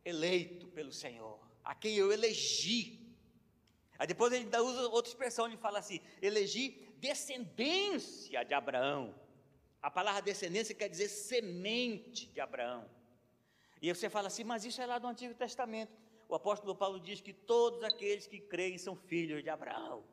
eleito 0.05 0.67
pelo 0.69 0.93
Senhor. 0.93 1.41
A 1.65 1.75
quem 1.75 1.95
eu 1.97 2.13
elegi. 2.13 3.01
Aí 3.99 4.07
depois 4.07 4.31
ele 4.33 4.47
usa 4.59 4.89
outra 4.89 5.11
expressão, 5.11 5.47
ele 5.47 5.57
fala 5.57 5.79
assim: 5.79 5.99
elegi 6.21 6.69
descendência 6.99 8.45
de 8.45 8.53
Abraão. 8.53 9.15
A 9.81 9.91
palavra 9.91 10.21
descendência 10.21 10.75
quer 10.75 10.89
dizer 10.89 11.09
semente 11.09 12.27
de 12.27 12.41
Abraão. 12.41 12.89
E 13.81 13.93
você 13.93 14.09
fala 14.11 14.29
assim, 14.29 14.45
mas 14.45 14.65
isso 14.65 14.81
é 14.81 14.87
lá 14.87 14.99
do 14.99 15.09
Antigo 15.09 15.35
Testamento. 15.35 15.93
O 16.29 16.35
apóstolo 16.35 16.75
Paulo 16.75 17.01
diz 17.01 17.21
que 17.21 17.33
todos 17.33 17.83
aqueles 17.83 18.27
que 18.27 18.41
creem 18.41 18.79
são 18.79 18.97
filhos 18.97 19.43
de 19.43 19.51
Abraão. 19.51 20.05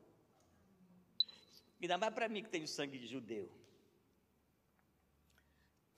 Ainda 1.81 1.97
mais 1.97 2.13
para 2.13 2.27
mim 2.27 2.43
que 2.43 2.49
tenho 2.49 2.67
sangue 2.67 2.97
de 2.97 3.07
judeu. 3.07 3.49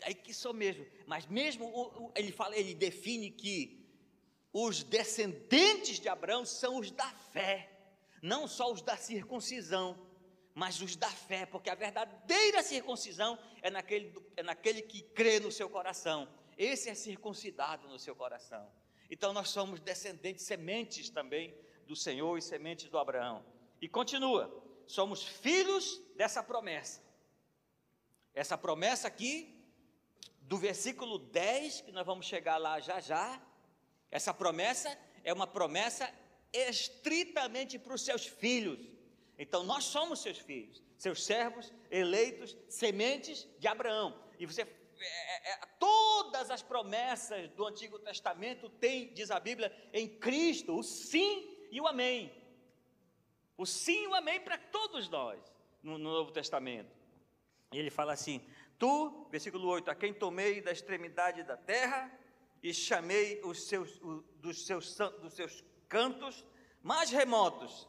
Aí 0.03 0.13
que 0.13 0.33
sou 0.33 0.53
mesmo. 0.53 0.85
Mas 1.07 1.25
mesmo 1.25 2.11
ele 2.15 2.31
fala, 2.31 2.55
ele 2.55 2.73
define 2.73 3.31
que 3.31 3.83
os 4.53 4.83
descendentes 4.83 5.99
de 5.99 6.07
Abraão 6.09 6.45
são 6.45 6.77
os 6.77 6.91
da 6.91 7.09
fé 7.33 7.71
não 8.21 8.47
só 8.47 8.71
os 8.71 8.81
da 8.81 8.95
circuncisão, 8.95 9.97
mas 10.53 10.81
os 10.81 10.95
da 10.95 11.09
fé, 11.09 11.45
porque 11.45 11.69
a 11.69 11.75
verdadeira 11.75 12.61
circuncisão 12.61 13.39
é 13.61 13.71
naquele, 13.71 14.13
é 14.37 14.43
naquele 14.43 14.81
que 14.81 15.01
crê 15.01 15.39
no 15.39 15.51
seu 15.51 15.69
coração. 15.69 16.27
Esse 16.57 16.89
é 16.89 16.93
circuncidado 16.93 17.87
no 17.87 17.97
seu 17.97 18.15
coração. 18.15 18.71
Então 19.11 19.33
nós 19.33 19.49
somos 19.49 19.81
descendentes, 19.81 20.45
sementes 20.45 21.09
também 21.09 21.53
do 21.85 21.97
Senhor 21.97 22.37
e 22.37 22.41
sementes 22.41 22.89
do 22.89 22.97
Abraão. 22.97 23.45
E 23.81 23.89
continua: 23.89 24.49
somos 24.87 25.21
filhos 25.21 26.01
dessa 26.15 26.41
promessa. 26.41 27.03
Essa 28.33 28.57
promessa 28.57 29.09
aqui, 29.09 29.53
do 30.39 30.57
versículo 30.57 31.19
10, 31.19 31.81
que 31.81 31.91
nós 31.91 32.05
vamos 32.05 32.25
chegar 32.25 32.57
lá 32.57 32.79
já 32.79 33.01
já, 33.01 33.41
essa 34.09 34.33
promessa 34.33 34.97
é 35.25 35.33
uma 35.33 35.45
promessa 35.45 36.09
estritamente 36.53 37.77
para 37.77 37.93
os 37.93 38.01
seus 38.01 38.25
filhos. 38.25 38.79
Então 39.37 39.61
nós 39.63 39.83
somos 39.83 40.21
seus 40.21 40.37
filhos, 40.37 40.81
seus 40.97 41.25
servos, 41.25 41.73
eleitos, 41.89 42.55
sementes 42.69 43.45
de 43.59 43.67
Abraão. 43.67 44.17
E 44.39 44.45
você 44.45 44.65
é, 45.05 45.51
é, 45.51 45.57
todas 45.79 46.51
as 46.51 46.61
promessas 46.61 47.49
do 47.51 47.65
Antigo 47.65 47.99
Testamento 47.99 48.69
tem, 48.69 49.13
diz 49.13 49.31
a 49.31 49.39
Bíblia, 49.39 49.75
em 49.93 50.07
Cristo, 50.07 50.77
o 50.77 50.83
sim 50.83 51.67
e 51.71 51.79
o 51.79 51.87
amém. 51.87 52.31
O 53.57 53.65
sim 53.65 54.03
e 54.03 54.07
o 54.07 54.15
amém 54.15 54.39
para 54.39 54.57
todos 54.57 55.09
nós 55.09 55.39
no, 55.83 55.97
no 55.97 56.11
Novo 56.11 56.31
Testamento. 56.31 56.91
E 57.71 57.77
ele 57.77 57.89
fala 57.89 58.13
assim: 58.13 58.41
Tu, 58.77 59.27
versículo 59.29 59.67
8, 59.67 59.91
a 59.91 59.95
quem 59.95 60.13
tomei 60.13 60.61
da 60.61 60.71
extremidade 60.71 61.43
da 61.43 61.57
terra 61.57 62.11
e 62.61 62.73
chamei 62.73 63.41
os 63.43 63.63
seus, 63.63 63.99
o, 64.01 64.23
dos, 64.35 64.65
seus, 64.65 64.95
dos 65.21 65.33
seus 65.33 65.63
cantos 65.87 66.45
mais 66.81 67.09
remotos, 67.11 67.87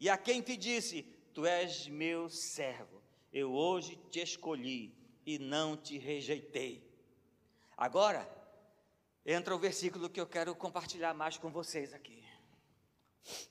e 0.00 0.08
a 0.08 0.16
quem 0.16 0.40
te 0.40 0.56
disse: 0.56 1.02
Tu 1.34 1.44
és 1.46 1.88
meu 1.88 2.28
servo, 2.28 3.02
eu 3.32 3.52
hoje 3.52 3.96
te 4.10 4.20
escolhi 4.20 5.01
e 5.24 5.38
não 5.38 5.76
te 5.76 5.98
rejeitei. 5.98 6.90
Agora, 7.76 8.28
entra 9.24 9.54
o 9.54 9.58
versículo 9.58 10.10
que 10.10 10.20
eu 10.20 10.26
quero 10.26 10.54
compartilhar 10.54 11.14
mais 11.14 11.36
com 11.36 11.50
vocês 11.50 11.92
aqui. 11.92 12.22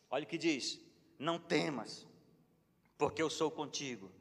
Olha 0.10 0.24
o 0.24 0.28
que 0.28 0.38
diz: 0.38 0.80
Não 1.18 1.40
temas, 1.40 2.06
porque 2.98 3.22
eu 3.22 3.30
sou 3.30 3.50
contigo. 3.50 4.12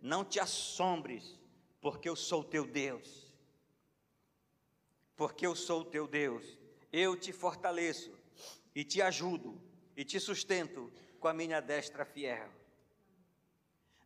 Não 0.00 0.24
te 0.24 0.38
assombres, 0.38 1.38
porque 1.80 2.08
eu 2.08 2.16
sou 2.16 2.44
teu 2.44 2.66
Deus. 2.66 3.32
Porque 5.16 5.46
eu 5.46 5.54
sou 5.54 5.84
teu 5.84 6.06
Deus. 6.06 6.58
Eu 6.92 7.16
te 7.18 7.32
fortaleço 7.32 8.12
e 8.74 8.84
te 8.84 9.00
ajudo 9.00 9.60
e 9.96 10.04
te 10.04 10.18
sustento 10.18 10.92
com 11.20 11.28
a 11.28 11.34
minha 11.34 11.60
destra 11.60 12.04
fiel. 12.04 12.50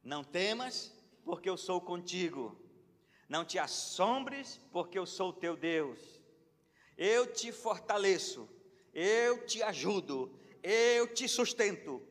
Não 0.05 0.23
temas, 0.23 0.93
porque 1.29 1.51
eu 1.51 1.59
sou 1.59 1.79
contigo. 1.79 2.59
Não 3.29 3.45
te 3.45 3.59
assombres, 3.59 4.59
porque 4.73 4.99
eu 4.99 5.05
sou 5.05 5.31
teu 5.31 5.55
Deus. 5.55 6.01
Eu 6.97 7.31
te 7.31 7.53
fortaleço, 7.53 8.49
eu 8.95 9.45
te 9.45 9.63
ajudo, 9.63 10.35
eu 10.63 11.07
te 11.13 11.29
sustento. 11.29 12.03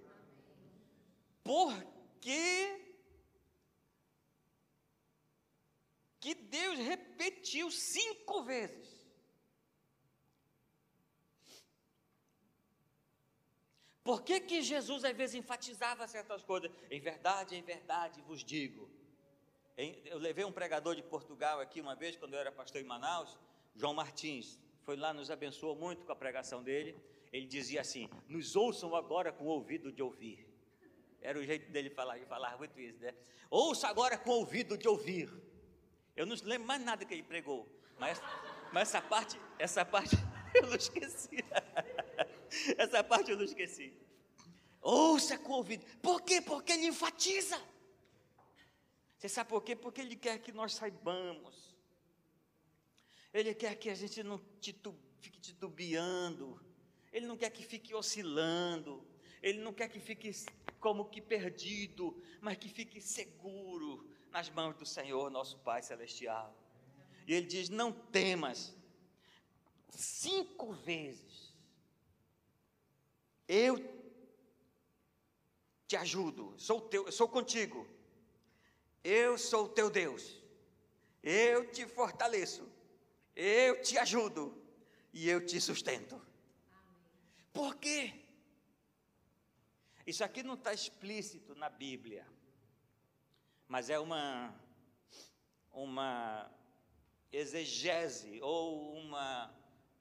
Porque 1.43 2.79
que 6.19 6.35
Deus 6.35 6.77
repetiu 6.77 7.71
cinco 7.71 8.43
vezes 8.43 8.97
Por 14.07 14.21
que, 14.21 14.39
que 14.39 14.61
Jesus 14.61 15.03
às 15.03 15.13
vezes 15.13 15.35
enfatizava 15.35 16.07
certas 16.07 16.41
coisas? 16.41 16.71
Em 16.89 16.97
verdade, 16.97 17.57
em 17.57 17.61
verdade 17.61 18.21
vos 18.21 18.41
digo. 18.41 18.96
Eu 19.77 20.17
levei 20.17 20.43
um 20.43 20.51
pregador 20.51 20.95
de 20.95 21.03
Portugal 21.03 21.59
aqui 21.59 21.79
uma 21.79 21.95
vez, 21.95 22.15
quando 22.15 22.33
eu 22.33 22.39
era 22.39 22.51
pastor 22.51 22.81
em 22.81 22.83
Manaus, 22.83 23.37
João 23.75 23.93
Martins, 23.93 24.59
foi 24.81 24.95
lá, 24.95 25.13
nos 25.13 25.29
abençoou 25.29 25.75
muito 25.75 26.03
com 26.03 26.11
a 26.11 26.15
pregação 26.15 26.63
dele. 26.63 26.97
Ele 27.31 27.45
dizia 27.45 27.81
assim: 27.81 28.09
Nos 28.27 28.55
ouçam 28.55 28.95
agora 28.95 29.31
com 29.31 29.43
o 29.43 29.49
ouvido 29.49 29.91
de 29.91 30.01
ouvir. 30.01 30.47
Era 31.21 31.37
o 31.37 31.43
jeito 31.43 31.71
dele 31.71 31.91
falar, 31.91 32.17
ele 32.17 32.25
falava 32.25 32.57
muito 32.57 32.79
isso, 32.79 32.99
né? 32.99 33.13
Ouça 33.51 33.87
agora 33.87 34.17
com 34.17 34.31
o 34.31 34.33
ouvido 34.39 34.75
de 34.77 34.87
ouvir. 34.87 35.31
Eu 36.15 36.25
não 36.25 36.35
lembro 36.43 36.67
mais 36.67 36.81
nada 36.81 37.05
que 37.05 37.13
ele 37.13 37.23
pregou, 37.23 37.67
mas, 37.99 38.19
mas 38.73 38.89
essa 38.89 39.01
parte, 39.01 39.39
essa 39.59 39.85
parte 39.85 40.15
eu 40.55 40.67
não 40.67 40.75
esqueci. 40.75 41.37
Essa 42.77 43.03
parte 43.03 43.29
eu 43.29 43.37
não 43.37 43.43
esqueci. 43.43 43.93
Ouça 44.81 45.37
com 45.37 45.51
o 45.51 45.55
ouvido. 45.57 45.85
Por 46.01 46.21
quê? 46.21 46.41
Porque 46.41 46.71
ele 46.71 46.87
enfatiza. 46.87 47.61
Você 49.17 49.27
sabe 49.27 49.49
por 49.49 49.63
quê? 49.63 49.75
Porque 49.75 50.01
ele 50.01 50.15
quer 50.15 50.39
que 50.39 50.51
nós 50.51 50.73
saibamos. 50.73 51.75
Ele 53.33 53.53
quer 53.53 53.75
que 53.75 53.89
a 53.89 53.95
gente 53.95 54.21
não 54.23 54.39
fique 55.21 55.39
titubeando. 55.39 56.63
Ele 57.11 57.25
não 57.25 57.37
quer 57.37 57.49
que 57.49 57.63
fique 57.63 57.95
oscilando. 57.95 59.05
Ele 59.41 59.59
não 59.59 59.73
quer 59.73 59.89
que 59.89 59.99
fique 59.99 60.31
como 60.79 61.09
que 61.09 61.21
perdido, 61.21 62.21
mas 62.41 62.57
que 62.57 62.69
fique 62.69 63.01
seguro 63.01 64.07
nas 64.29 64.49
mãos 64.49 64.75
do 64.75 64.85
Senhor, 64.85 65.29
nosso 65.31 65.57
Pai 65.59 65.81
Celestial. 65.81 66.55
E 67.27 67.33
ele 67.33 67.47
diz: 67.47 67.69
Não 67.69 67.91
temas. 67.91 68.75
Cinco 69.89 70.73
vezes 70.73 71.55
eu 73.47 73.77
te 75.87 75.95
ajudo, 75.95 76.53
sou 76.57 76.81
teu, 76.81 77.11
sou 77.11 77.27
contigo. 77.27 77.87
Eu 79.09 79.37
sou 79.37 79.63
o 79.67 79.69
teu 79.69 79.89
Deus. 79.89 80.23
Eu 81.23 81.71
te 81.71 81.85
fortaleço. 81.85 82.69
Eu 83.33 83.81
te 83.81 83.97
ajudo 83.97 84.61
e 85.13 85.29
eu 85.29 85.45
te 85.45 85.61
sustento. 85.61 86.21
Por 87.53 87.77
quê? 87.77 88.13
Isso 90.05 90.25
aqui 90.25 90.43
não 90.43 90.55
está 90.55 90.73
explícito 90.73 91.55
na 91.55 91.69
Bíblia, 91.69 92.27
mas 93.65 93.89
é 93.89 93.97
uma 93.97 94.53
uma 95.71 96.51
exegese 97.31 98.41
ou 98.41 98.93
uma 98.93 99.55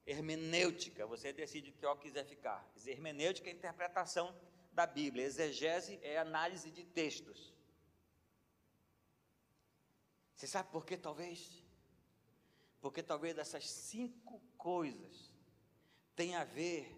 Hermenêutica, 0.05 1.07
você 1.07 1.33
decide 1.33 1.71
o 1.71 1.73
que 1.75 1.87
ó 1.87 1.95
quiser 1.95 2.25
ficar. 2.25 2.69
Hermenêutica 2.85 3.49
é 3.49 3.53
a 3.53 3.57
interpretação 3.57 4.35
da 4.73 4.85
Bíblia. 4.85 5.25
Exegese 5.25 6.01
é 6.03 6.19
análise 6.19 6.73
de 6.73 6.85
textos. 6.85 7.56
Você 10.37 10.47
sabe 10.47 10.71
por 10.71 10.85
que 10.85 10.99
talvez? 10.99 11.64
Porque 12.78 13.02
talvez 13.02 13.38
essas 13.38 13.69
cinco 13.71 14.38
coisas 14.59 15.33
tenham 16.14 16.40
a 16.40 16.45
ver 16.45 16.95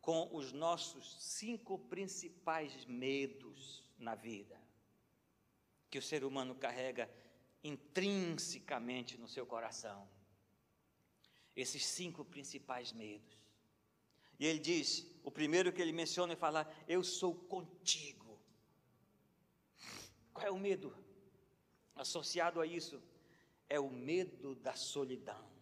com 0.00 0.28
os 0.32 0.52
nossos 0.52 1.16
cinco 1.20 1.80
principais 1.80 2.84
medos 2.84 3.82
na 3.98 4.14
vida, 4.14 4.56
que 5.90 5.98
o 5.98 6.02
ser 6.02 6.22
humano 6.22 6.54
carrega 6.54 7.10
intrinsecamente 7.64 9.18
no 9.18 9.26
seu 9.26 9.44
coração. 9.44 10.08
Esses 11.56 11.84
cinco 11.84 12.24
principais 12.24 12.92
medos. 12.92 13.36
E 14.38 14.46
ele 14.46 14.60
diz: 14.60 15.04
o 15.24 15.30
primeiro 15.30 15.72
que 15.72 15.82
ele 15.82 15.92
menciona 15.92 16.34
é 16.34 16.36
falar, 16.36 16.72
Eu 16.86 17.02
sou 17.02 17.34
contigo. 17.34 18.40
Qual 20.32 20.46
é 20.46 20.50
o 20.50 20.58
medo 20.58 21.05
associado 21.96 22.60
a 22.60 22.66
isso? 22.66 23.02
É 23.68 23.80
o 23.80 23.90
medo 23.90 24.54
da 24.54 24.74
solidão. 24.74 25.56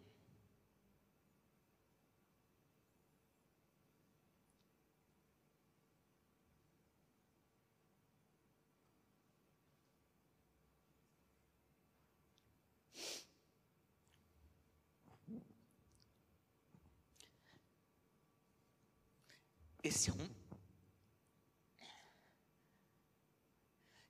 Esse 19.82 20.08
é 20.08 20.12
um. 20.14 20.28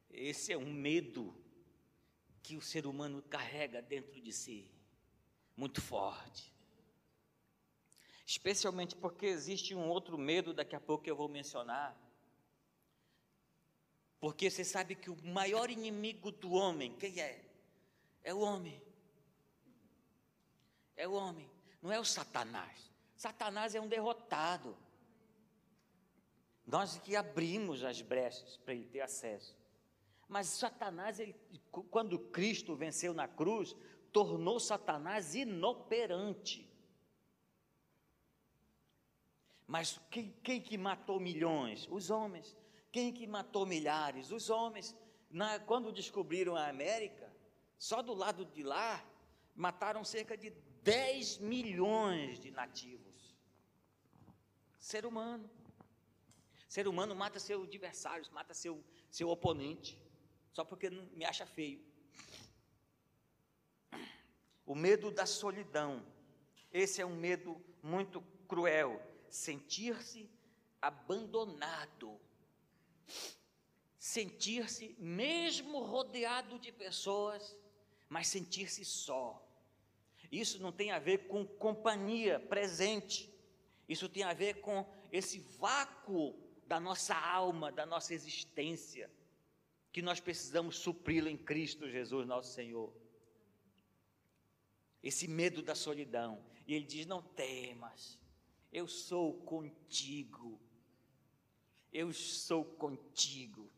Esse 0.08 0.52
é 0.52 0.56
um 0.56 0.72
medo 0.72 1.43
que 2.44 2.58
o 2.58 2.60
ser 2.60 2.86
humano 2.86 3.22
carrega 3.22 3.80
dentro 3.80 4.20
de 4.20 4.30
si, 4.30 4.70
muito 5.56 5.80
forte. 5.80 6.52
Especialmente 8.26 8.94
porque 8.94 9.24
existe 9.24 9.74
um 9.74 9.88
outro 9.88 10.18
medo, 10.18 10.52
daqui 10.52 10.76
a 10.76 10.80
pouco 10.80 11.08
eu 11.08 11.16
vou 11.16 11.26
mencionar. 11.26 11.98
Porque 14.20 14.50
você 14.50 14.62
sabe 14.62 14.94
que 14.94 15.08
o 15.10 15.16
maior 15.24 15.70
inimigo 15.70 16.30
do 16.30 16.52
homem, 16.52 16.94
quem 16.96 17.18
é? 17.18 17.42
É 18.22 18.34
o 18.34 18.40
homem. 18.40 18.80
É 20.94 21.08
o 21.08 21.14
homem, 21.14 21.50
não 21.80 21.90
é 21.90 21.98
o 21.98 22.04
Satanás. 22.04 22.92
Satanás 23.16 23.74
é 23.74 23.80
um 23.80 23.88
derrotado. 23.88 24.76
Nós 26.66 26.98
que 26.98 27.16
abrimos 27.16 27.82
as 27.82 28.02
brechas 28.02 28.58
para 28.58 28.74
ele 28.74 28.86
ter 28.86 29.00
acesso. 29.00 29.56
Mas 30.34 30.48
Satanás, 30.48 31.20
ele, 31.20 31.32
quando 31.92 32.18
Cristo 32.18 32.74
venceu 32.74 33.14
na 33.14 33.28
cruz, 33.28 33.76
tornou 34.10 34.58
Satanás 34.58 35.36
inoperante. 35.36 36.68
Mas 39.64 40.00
quem, 40.10 40.34
quem, 40.42 40.60
que 40.60 40.76
matou 40.76 41.20
milhões? 41.20 41.86
Os 41.88 42.10
homens. 42.10 42.56
Quem 42.90 43.12
que 43.12 43.28
matou 43.28 43.64
milhares? 43.64 44.32
Os 44.32 44.50
homens. 44.50 44.92
Na, 45.30 45.60
quando 45.60 45.92
descobriram 45.92 46.56
a 46.56 46.66
América, 46.66 47.32
só 47.78 48.02
do 48.02 48.12
lado 48.12 48.44
de 48.44 48.64
lá, 48.64 49.08
mataram 49.54 50.02
cerca 50.02 50.36
de 50.36 50.50
10 50.82 51.38
milhões 51.38 52.40
de 52.40 52.50
nativos. 52.50 53.36
Ser 54.80 55.06
humano. 55.06 55.48
Ser 56.68 56.88
humano 56.88 57.14
mata 57.14 57.38
seu 57.38 57.62
adversário, 57.62 58.26
mata 58.32 58.52
seu, 58.52 58.82
seu 59.08 59.28
oponente, 59.28 59.96
só 60.54 60.64
porque 60.64 60.88
não 60.88 61.04
me 61.16 61.24
acha 61.24 61.44
feio. 61.44 61.84
O 64.64 64.74
medo 64.74 65.10
da 65.10 65.26
solidão. 65.26 66.06
Esse 66.72 67.02
é 67.02 67.06
um 67.06 67.16
medo 67.16 67.60
muito 67.82 68.22
cruel. 68.48 69.02
Sentir-se 69.28 70.30
abandonado. 70.80 72.18
Sentir-se, 73.98 74.94
mesmo 74.98 75.80
rodeado 75.80 76.58
de 76.58 76.70
pessoas, 76.70 77.58
mas 78.08 78.28
sentir-se 78.28 78.84
só. 78.84 79.44
Isso 80.30 80.62
não 80.62 80.70
tem 80.70 80.92
a 80.92 81.00
ver 81.00 81.26
com 81.26 81.44
companhia 81.44 82.38
presente. 82.38 83.32
Isso 83.88 84.08
tem 84.08 84.22
a 84.22 84.32
ver 84.32 84.60
com 84.60 84.86
esse 85.10 85.40
vácuo 85.40 86.34
da 86.66 86.78
nossa 86.78 87.14
alma, 87.14 87.72
da 87.72 87.84
nossa 87.84 88.14
existência, 88.14 89.10
que 89.94 90.02
nós 90.02 90.18
precisamos 90.18 90.76
supri-lo 90.76 91.28
em 91.28 91.36
Cristo 91.36 91.88
Jesus, 91.88 92.26
nosso 92.26 92.52
Senhor. 92.52 92.92
Esse 95.00 95.28
medo 95.28 95.62
da 95.62 95.76
solidão. 95.76 96.44
E 96.66 96.74
ele 96.74 96.84
diz: 96.84 97.06
Não 97.06 97.22
temas, 97.22 98.18
eu 98.72 98.88
sou 98.88 99.34
contigo. 99.42 100.60
Eu 101.92 102.12
sou 102.12 102.64
contigo. 102.64 103.70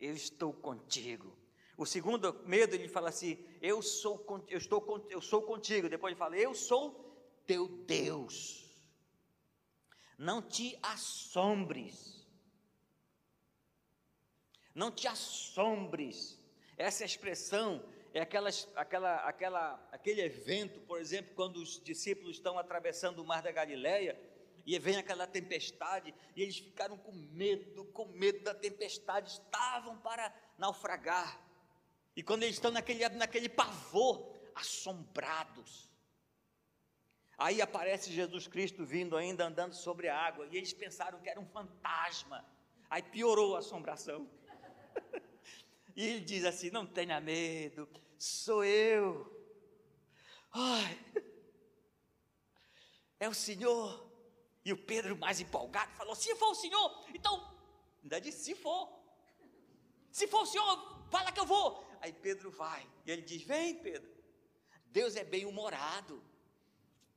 Eu 0.00 0.12
estou 0.12 0.52
contigo. 0.52 1.38
O 1.76 1.86
segundo 1.86 2.32
medo, 2.48 2.74
ele 2.74 2.88
fala 2.88 3.10
assim: 3.10 3.38
Eu 3.62 3.80
sou, 3.80 4.26
eu 4.48 4.58
estou, 4.58 5.06
eu 5.08 5.20
sou 5.20 5.40
contigo. 5.40 5.88
Depois 5.88 6.10
ele 6.10 6.18
fala: 6.18 6.36
Eu 6.36 6.52
sou 6.52 7.14
teu 7.46 7.68
Deus. 7.68 8.68
Não 10.18 10.42
te 10.42 10.76
assombres 10.82 12.19
não 14.80 14.90
te 14.90 15.06
assombres. 15.06 16.40
Essa 16.78 17.04
expressão 17.04 17.84
é 18.14 18.20
aquela, 18.22 18.48
aquela, 18.74 19.16
aquela, 19.28 19.88
aquele 19.92 20.22
evento, 20.22 20.80
por 20.80 20.98
exemplo, 20.98 21.34
quando 21.34 21.58
os 21.58 21.78
discípulos 21.84 22.36
estão 22.36 22.58
atravessando 22.58 23.18
o 23.18 23.26
mar 23.26 23.42
da 23.42 23.52
Galileia 23.52 24.18
e 24.64 24.78
vem 24.78 24.96
aquela 24.96 25.26
tempestade 25.26 26.14
e 26.34 26.42
eles 26.42 26.58
ficaram 26.58 26.96
com 26.96 27.12
medo, 27.12 27.84
com 27.92 28.06
medo 28.06 28.42
da 28.42 28.54
tempestade, 28.54 29.32
estavam 29.32 29.98
para 29.98 30.34
naufragar. 30.56 31.38
E 32.16 32.22
quando 32.22 32.44
eles 32.44 32.56
estão 32.56 32.70
naquele, 32.70 33.06
naquele 33.10 33.50
pavor, 33.50 34.34
assombrados. 34.54 35.90
Aí 37.36 37.60
aparece 37.60 38.10
Jesus 38.10 38.48
Cristo 38.48 38.86
vindo 38.86 39.14
ainda 39.14 39.46
andando 39.46 39.74
sobre 39.74 40.08
a 40.08 40.18
água 40.18 40.46
e 40.50 40.56
eles 40.56 40.72
pensaram 40.72 41.20
que 41.20 41.28
era 41.28 41.38
um 41.38 41.46
fantasma. 41.46 42.46
Aí 42.88 43.02
piorou 43.02 43.56
a 43.56 43.58
assombração. 43.58 44.39
E 46.00 46.02
ele 46.02 46.20
diz 46.20 46.46
assim: 46.46 46.70
Não 46.70 46.86
tenha 46.86 47.20
medo, 47.20 47.86
sou 48.18 48.64
eu. 48.64 49.30
Ai, 50.50 50.98
é 53.20 53.28
o 53.28 53.34
Senhor. 53.34 54.10
E 54.64 54.72
o 54.72 54.78
Pedro, 54.78 55.14
mais 55.14 55.40
empolgado, 55.40 55.92
falou: 55.92 56.14
Se 56.14 56.34
for 56.36 56.52
o 56.52 56.54
Senhor, 56.54 57.04
então, 57.12 57.54
ainda 58.02 58.18
disse: 58.18 58.44
Se 58.44 58.54
for, 58.54 58.88
se 60.10 60.26
for 60.26 60.44
o 60.44 60.46
Senhor, 60.46 61.06
fala 61.10 61.30
que 61.32 61.40
eu 61.40 61.44
vou. 61.44 61.86
Aí 62.00 62.14
Pedro 62.14 62.50
vai, 62.50 62.88
e 63.04 63.10
ele 63.10 63.20
diz: 63.20 63.42
Vem, 63.42 63.74
Pedro. 63.74 64.10
Deus 64.86 65.16
é 65.16 65.22
bem 65.22 65.44
humorado. 65.44 66.24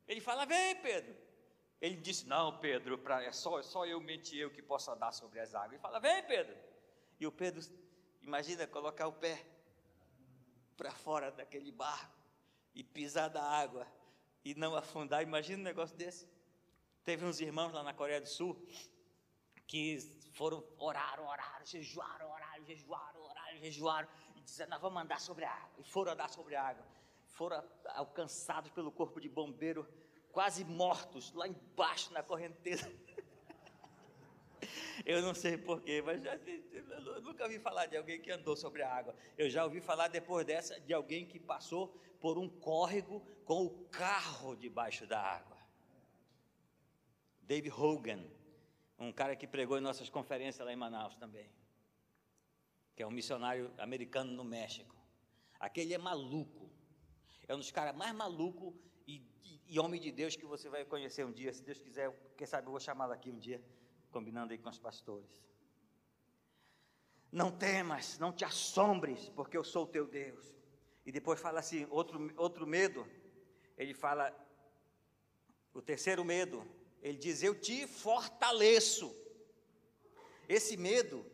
Ele 0.05 0.19
fala: 0.19 0.45
Vem, 0.45 0.75
Pedro. 0.81 1.15
Ele 1.79 1.95
disse: 1.95 2.27
Não, 2.27 2.59
Pedro, 2.59 2.97
pra, 2.97 3.23
é 3.23 3.31
só, 3.31 3.61
é 3.61 3.63
só 3.63 3.85
eu 3.85 4.01
mentir 4.01 4.41
eu 4.41 4.51
que 4.51 4.61
posso 4.61 4.91
andar 4.91 5.13
sobre 5.13 5.39
as 5.39 5.55
águas. 5.55 5.71
Ele 5.71 5.81
fala: 5.81 6.01
Vem, 6.01 6.21
Pedro. 6.23 6.53
E 7.17 7.25
o 7.25 7.31
Pedro 7.31 7.61
Imagina 8.23 8.65
colocar 8.65 9.07
o 9.07 9.13
pé 9.13 9.45
para 10.77 10.91
fora 10.91 11.29
daquele 11.31 11.71
barco 11.71 12.17
e 12.73 12.83
pisar 12.83 13.29
da 13.29 13.43
água 13.43 13.85
e 14.43 14.55
não 14.55 14.75
afundar. 14.75 15.21
Imagina 15.21 15.59
um 15.59 15.63
negócio 15.63 15.95
desse. 15.95 16.27
Teve 17.03 17.25
uns 17.25 17.41
irmãos 17.41 17.73
lá 17.73 17.83
na 17.83 17.93
Coreia 17.93 18.21
do 18.21 18.27
Sul 18.27 18.55
que 19.67 19.99
foram, 20.33 20.63
oraram, 20.77 21.27
oraram, 21.27 21.65
jejuaram, 21.65 22.29
oraram, 22.31 22.63
jejuaram, 22.65 23.21
oraram, 23.21 23.57
jejuaram 23.57 24.09
e 24.35 24.41
disseram: 24.41 24.69
Nós 24.69 24.81
vamos 24.81 25.01
andar 25.01 25.19
sobre 25.19 25.43
a 25.43 25.51
água. 25.51 25.75
E 25.79 25.83
foram 25.83 26.13
andar 26.13 26.29
sobre 26.29 26.55
a 26.55 26.63
água. 26.63 26.85
Foram 27.27 27.63
alcançados 27.89 28.71
pelo 28.71 28.91
corpo 28.91 29.19
de 29.19 29.27
bombeiro, 29.27 29.87
quase 30.31 30.63
mortos, 30.63 31.33
lá 31.33 31.47
embaixo 31.47 32.13
na 32.13 32.23
correnteza. 32.23 32.89
Eu 35.05 35.21
não 35.21 35.33
sei 35.33 35.57
porquê, 35.57 36.01
mas 36.01 36.21
já, 36.21 36.35
eu 36.35 37.21
nunca 37.21 37.43
ouvi 37.43 37.59
falar 37.59 37.87
de 37.87 37.97
alguém 37.97 38.21
que 38.21 38.31
andou 38.31 38.55
sobre 38.55 38.83
a 38.83 38.93
água. 38.93 39.15
Eu 39.37 39.49
já 39.49 39.63
ouvi 39.63 39.81
falar 39.81 40.07
depois 40.07 40.45
dessa 40.45 40.79
de 40.79 40.93
alguém 40.93 41.25
que 41.25 41.39
passou 41.39 41.87
por 42.19 42.37
um 42.37 42.47
córrego 42.47 43.19
com 43.43 43.65
o 43.65 43.85
carro 43.85 44.55
debaixo 44.55 45.05
da 45.05 45.19
água. 45.19 45.57
Dave 47.41 47.69
Hogan, 47.69 48.23
um 48.97 49.11
cara 49.11 49.35
que 49.35 49.45
pregou 49.45 49.77
em 49.77 49.81
nossas 49.81 50.09
conferências 50.09 50.65
lá 50.65 50.71
em 50.71 50.77
Manaus 50.77 51.15
também, 51.15 51.49
que 52.95 53.03
é 53.03 53.07
um 53.07 53.11
missionário 53.11 53.73
americano 53.77 54.31
no 54.31 54.43
México. 54.43 54.95
Aquele 55.59 55.93
é 55.93 55.97
maluco, 55.97 56.69
é 57.47 57.53
um 57.53 57.57
dos 57.57 57.71
caras 57.71 57.95
mais 57.95 58.13
malucos 58.15 58.73
e, 59.05 59.21
e, 59.43 59.61
e 59.67 59.79
homem 59.79 59.99
de 59.99 60.11
Deus 60.11 60.35
que 60.35 60.45
você 60.45 60.69
vai 60.69 60.85
conhecer 60.85 61.25
um 61.25 61.31
dia, 61.31 61.51
se 61.51 61.61
Deus 61.61 61.81
quiser, 61.81 62.11
quem 62.37 62.47
sabe 62.47 62.67
eu 62.67 62.71
vou 62.71 62.79
chamá-lo 62.79 63.11
aqui 63.11 63.29
um 63.29 63.37
dia, 63.37 63.61
combinando 64.13 64.53
aí 64.53 64.59
com 64.59 64.69
os 64.69 64.79
pastores. 64.79 65.43
Não 67.31 67.51
temas, 67.51 68.19
não 68.19 68.31
te 68.31 68.45
assombres, 68.45 69.27
porque 69.29 69.57
eu 69.57 69.63
sou 69.63 69.83
o 69.83 69.87
teu 69.87 70.05
Deus. 70.07 70.55
E 71.05 71.11
depois 71.11 71.39
fala 71.39 71.59
assim, 71.59 71.85
outro, 71.89 72.31
outro 72.37 72.65
medo, 72.65 73.05
ele 73.75 73.93
fala, 73.93 74.31
o 75.73 75.81
terceiro 75.81 76.23
medo, 76.23 76.63
ele 77.01 77.17
diz: 77.17 77.41
Eu 77.41 77.59
te 77.59 77.87
fortaleço. 77.87 79.13
Esse 80.47 80.77
medo 80.77 81.25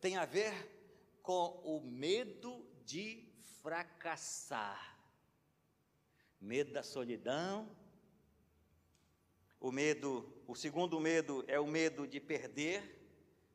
tem 0.00 0.16
a 0.16 0.24
ver 0.24 0.54
com 1.22 1.60
o 1.64 1.80
medo 1.80 2.66
de 2.84 3.28
fracassar, 3.60 4.98
medo 6.40 6.72
da 6.72 6.82
solidão. 6.82 7.68
O 9.60 9.70
medo, 9.70 10.26
o 10.48 10.54
segundo 10.54 10.98
medo 10.98 11.44
é 11.46 11.60
o 11.60 11.66
medo 11.66 12.06
de 12.06 12.18
perder, 12.18 12.98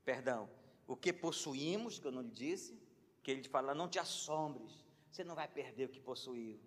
perdão, 0.03 0.47
o 0.87 0.95
que 0.95 1.11
possuímos, 1.11 1.97
que 1.97 2.05
eu 2.05 2.11
não 2.11 2.21
lhe 2.21 2.29
disse, 2.29 2.79
que 3.23 3.31
ele 3.31 3.49
fala, 3.49 3.73
não 3.73 3.89
te 3.89 3.97
assombres, 3.97 4.85
você 5.11 5.23
não 5.23 5.33
vai 5.33 5.47
perder 5.47 5.85
o 5.85 5.89
que 5.89 5.99
possuiu. 5.99 6.59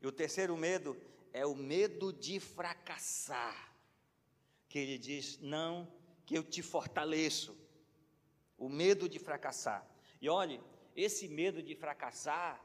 E 0.00 0.06
o 0.06 0.12
terceiro 0.12 0.56
medo 0.56 0.96
é 1.32 1.44
o 1.44 1.56
medo 1.56 2.12
de 2.12 2.38
fracassar, 2.38 3.74
que 4.68 4.78
ele 4.78 4.96
diz, 4.96 5.40
não, 5.40 5.92
que 6.24 6.38
eu 6.38 6.44
te 6.44 6.62
fortaleço, 6.62 7.56
o 8.56 8.68
medo 8.68 9.08
de 9.08 9.18
fracassar. 9.18 9.84
E 10.20 10.28
olhe, 10.28 10.60
esse 10.94 11.26
medo 11.26 11.60
de 11.60 11.74
fracassar, 11.74 12.64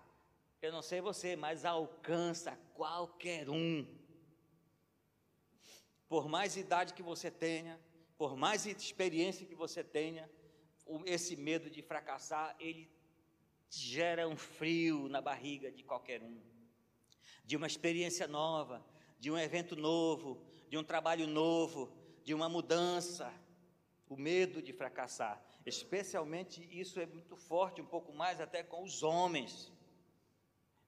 eu 0.61 0.71
não 0.71 0.81
sei 0.81 1.01
você, 1.01 1.35
mas 1.35 1.65
alcança 1.65 2.55
qualquer 2.75 3.49
um. 3.49 4.04
Por 6.07 6.27
mais 6.27 6.55
idade 6.55 6.93
que 6.93 7.03
você 7.03 7.31
tenha, 7.31 7.79
por 8.17 8.35
mais 8.37 8.65
experiência 8.65 9.45
que 9.45 9.55
você 9.55 9.83
tenha, 9.83 10.29
esse 11.05 11.35
medo 11.35 11.69
de 11.69 11.81
fracassar, 11.81 12.55
ele 12.59 12.89
gera 13.69 14.27
um 14.27 14.37
frio 14.37 15.09
na 15.09 15.19
barriga 15.21 15.71
de 15.71 15.83
qualquer 15.83 16.21
um. 16.21 16.39
De 17.43 17.57
uma 17.57 17.67
experiência 17.67 18.27
nova, 18.27 18.85
de 19.19 19.31
um 19.31 19.37
evento 19.37 19.75
novo, 19.75 20.41
de 20.69 20.77
um 20.77 20.83
trabalho 20.83 21.27
novo, 21.27 21.91
de 22.23 22.33
uma 22.33 22.47
mudança. 22.47 23.33
O 24.07 24.15
medo 24.15 24.61
de 24.61 24.71
fracassar. 24.71 25.43
Especialmente 25.65 26.67
isso 26.71 26.99
é 26.99 27.07
muito 27.07 27.35
forte, 27.35 27.81
um 27.81 27.85
pouco 27.85 28.13
mais 28.13 28.39
até 28.39 28.61
com 28.61 28.83
os 28.83 29.01
homens. 29.01 29.71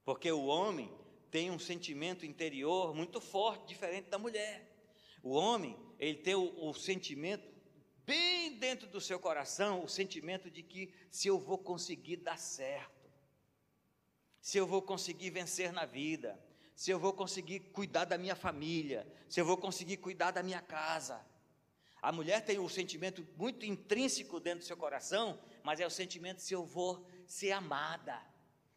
Porque 0.05 0.31
o 0.31 0.45
homem 0.45 0.95
tem 1.31 1.49
um 1.49 1.57
sentimento 1.57 2.25
interior 2.25 2.93
muito 2.93 3.19
forte, 3.19 3.67
diferente 3.67 4.07
da 4.09 4.19
mulher. 4.19 4.76
O 5.21 5.31
homem, 5.31 5.77
ele 5.99 6.17
tem 6.17 6.35
o, 6.35 6.69
o 6.69 6.73
sentimento 6.73 7.47
bem 8.05 8.57
dentro 8.57 8.87
do 8.87 9.01
seu 9.01 9.19
coração, 9.19 9.83
o 9.83 9.87
sentimento 9.89 10.49
de 10.49 10.63
que 10.63 10.93
se 11.11 11.27
eu 11.27 11.37
vou 11.37 11.57
conseguir 11.57 12.17
dar 12.17 12.37
certo, 12.37 13.11
se 14.41 14.57
eu 14.57 14.65
vou 14.65 14.81
conseguir 14.81 15.29
vencer 15.29 15.73
na 15.73 15.85
vida, 15.85 16.39
se 16.73 16.91
eu 16.91 16.99
vou 16.99 17.11
conseguir 17.11 17.59
cuidar 17.59 18.05
da 18.05 18.17
minha 18.17 18.35
família, 18.35 19.05
se 19.27 19.41
eu 19.41 19.45
vou 19.45 19.57
conseguir 19.57 19.97
cuidar 19.97 20.31
da 20.31 20.41
minha 20.41 20.61
casa, 20.61 21.25
a 22.01 22.11
mulher 22.11 22.45
tem 22.45 22.59
um 22.59 22.69
sentimento 22.69 23.27
muito 23.35 23.65
intrínseco 23.65 24.39
dentro 24.39 24.59
do 24.59 24.65
seu 24.65 24.77
coração, 24.77 25.37
mas 25.63 25.79
é 25.79 25.85
o 25.85 25.89
sentimento 25.89 26.41
se 26.41 26.53
eu 26.53 26.63
vou 26.63 27.05
ser 27.25 27.51
amada, 27.51 28.21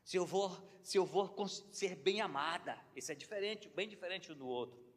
se 0.02 0.16
eu 0.16 0.26
vou, 0.26 0.50
se 0.82 0.98
eu 0.98 1.04
vou 1.04 1.46
ser 1.70 1.94
bem 1.94 2.20
amada. 2.20 2.76
Isso 2.96 3.12
é 3.12 3.14
diferente, 3.14 3.68
bem 3.68 3.88
diferente 3.88 4.32
um 4.32 4.34
do 4.34 4.48
outro. 4.48 4.89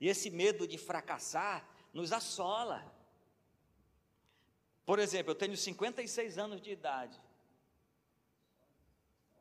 E 0.00 0.08
esse 0.08 0.30
medo 0.30 0.66
de 0.66 0.78
fracassar 0.78 1.68
nos 1.92 2.12
assola. 2.12 2.84
Por 4.84 4.98
exemplo, 4.98 5.32
eu 5.32 5.34
tenho 5.34 5.56
56 5.56 6.38
anos 6.38 6.60
de 6.60 6.70
idade. 6.70 7.20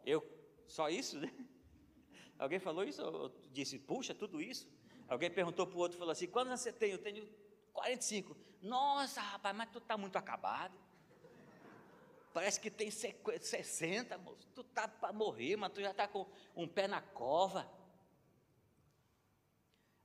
Eu, 0.05 0.25
só 0.67 0.89
isso, 0.89 1.19
né? 1.19 1.31
Alguém 2.39 2.59
falou 2.59 2.83
isso? 2.83 3.01
Eu 3.01 3.31
disse, 3.51 3.77
puxa, 3.79 4.13
tudo 4.13 4.41
isso? 4.41 4.67
Alguém 5.07 5.29
perguntou 5.29 5.67
para 5.67 5.77
o 5.77 5.79
outro, 5.79 5.97
falou 5.97 6.11
assim, 6.11 6.27
quantos 6.27 6.49
anos 6.49 6.61
você 6.61 6.71
tem? 6.71 6.91
Eu 6.91 6.97
tenho 6.97 7.27
45. 7.73 8.35
Nossa, 8.61 9.21
rapaz, 9.21 9.55
mas 9.55 9.69
tu 9.69 9.77
está 9.77 9.97
muito 9.97 10.17
acabado. 10.17 10.73
Parece 12.33 12.59
que 12.59 12.69
tem 12.69 12.91
60, 12.91 14.17
moço. 14.17 14.47
Tu 14.53 14.61
está 14.61 14.87
para 14.87 15.13
morrer, 15.13 15.55
mas 15.55 15.71
tu 15.71 15.79
já 15.79 15.91
está 15.91 16.07
com 16.07 16.27
um 16.55 16.67
pé 16.67 16.87
na 16.87 17.01
cova. 17.01 17.69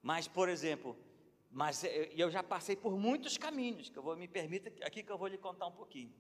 Mas, 0.03 0.27
por 0.27 0.49
exemplo, 0.49 0.97
mas 1.51 1.85
eu 1.85 2.31
já 2.31 2.43
passei 2.43 2.75
por 2.77 2.97
muitos 2.97 3.37
caminhos, 3.37 3.91
que 3.91 3.99
eu 3.99 4.03
vou 4.03 4.17
me 4.17 4.27
permita 4.29 4.73
aqui 4.85 5.03
que 5.03 5.11
eu 5.11 5.19
vou 5.19 5.29
lhe 5.29 5.37
contar 5.37 5.67
um 5.67 5.73
pouquinho. 5.73 6.15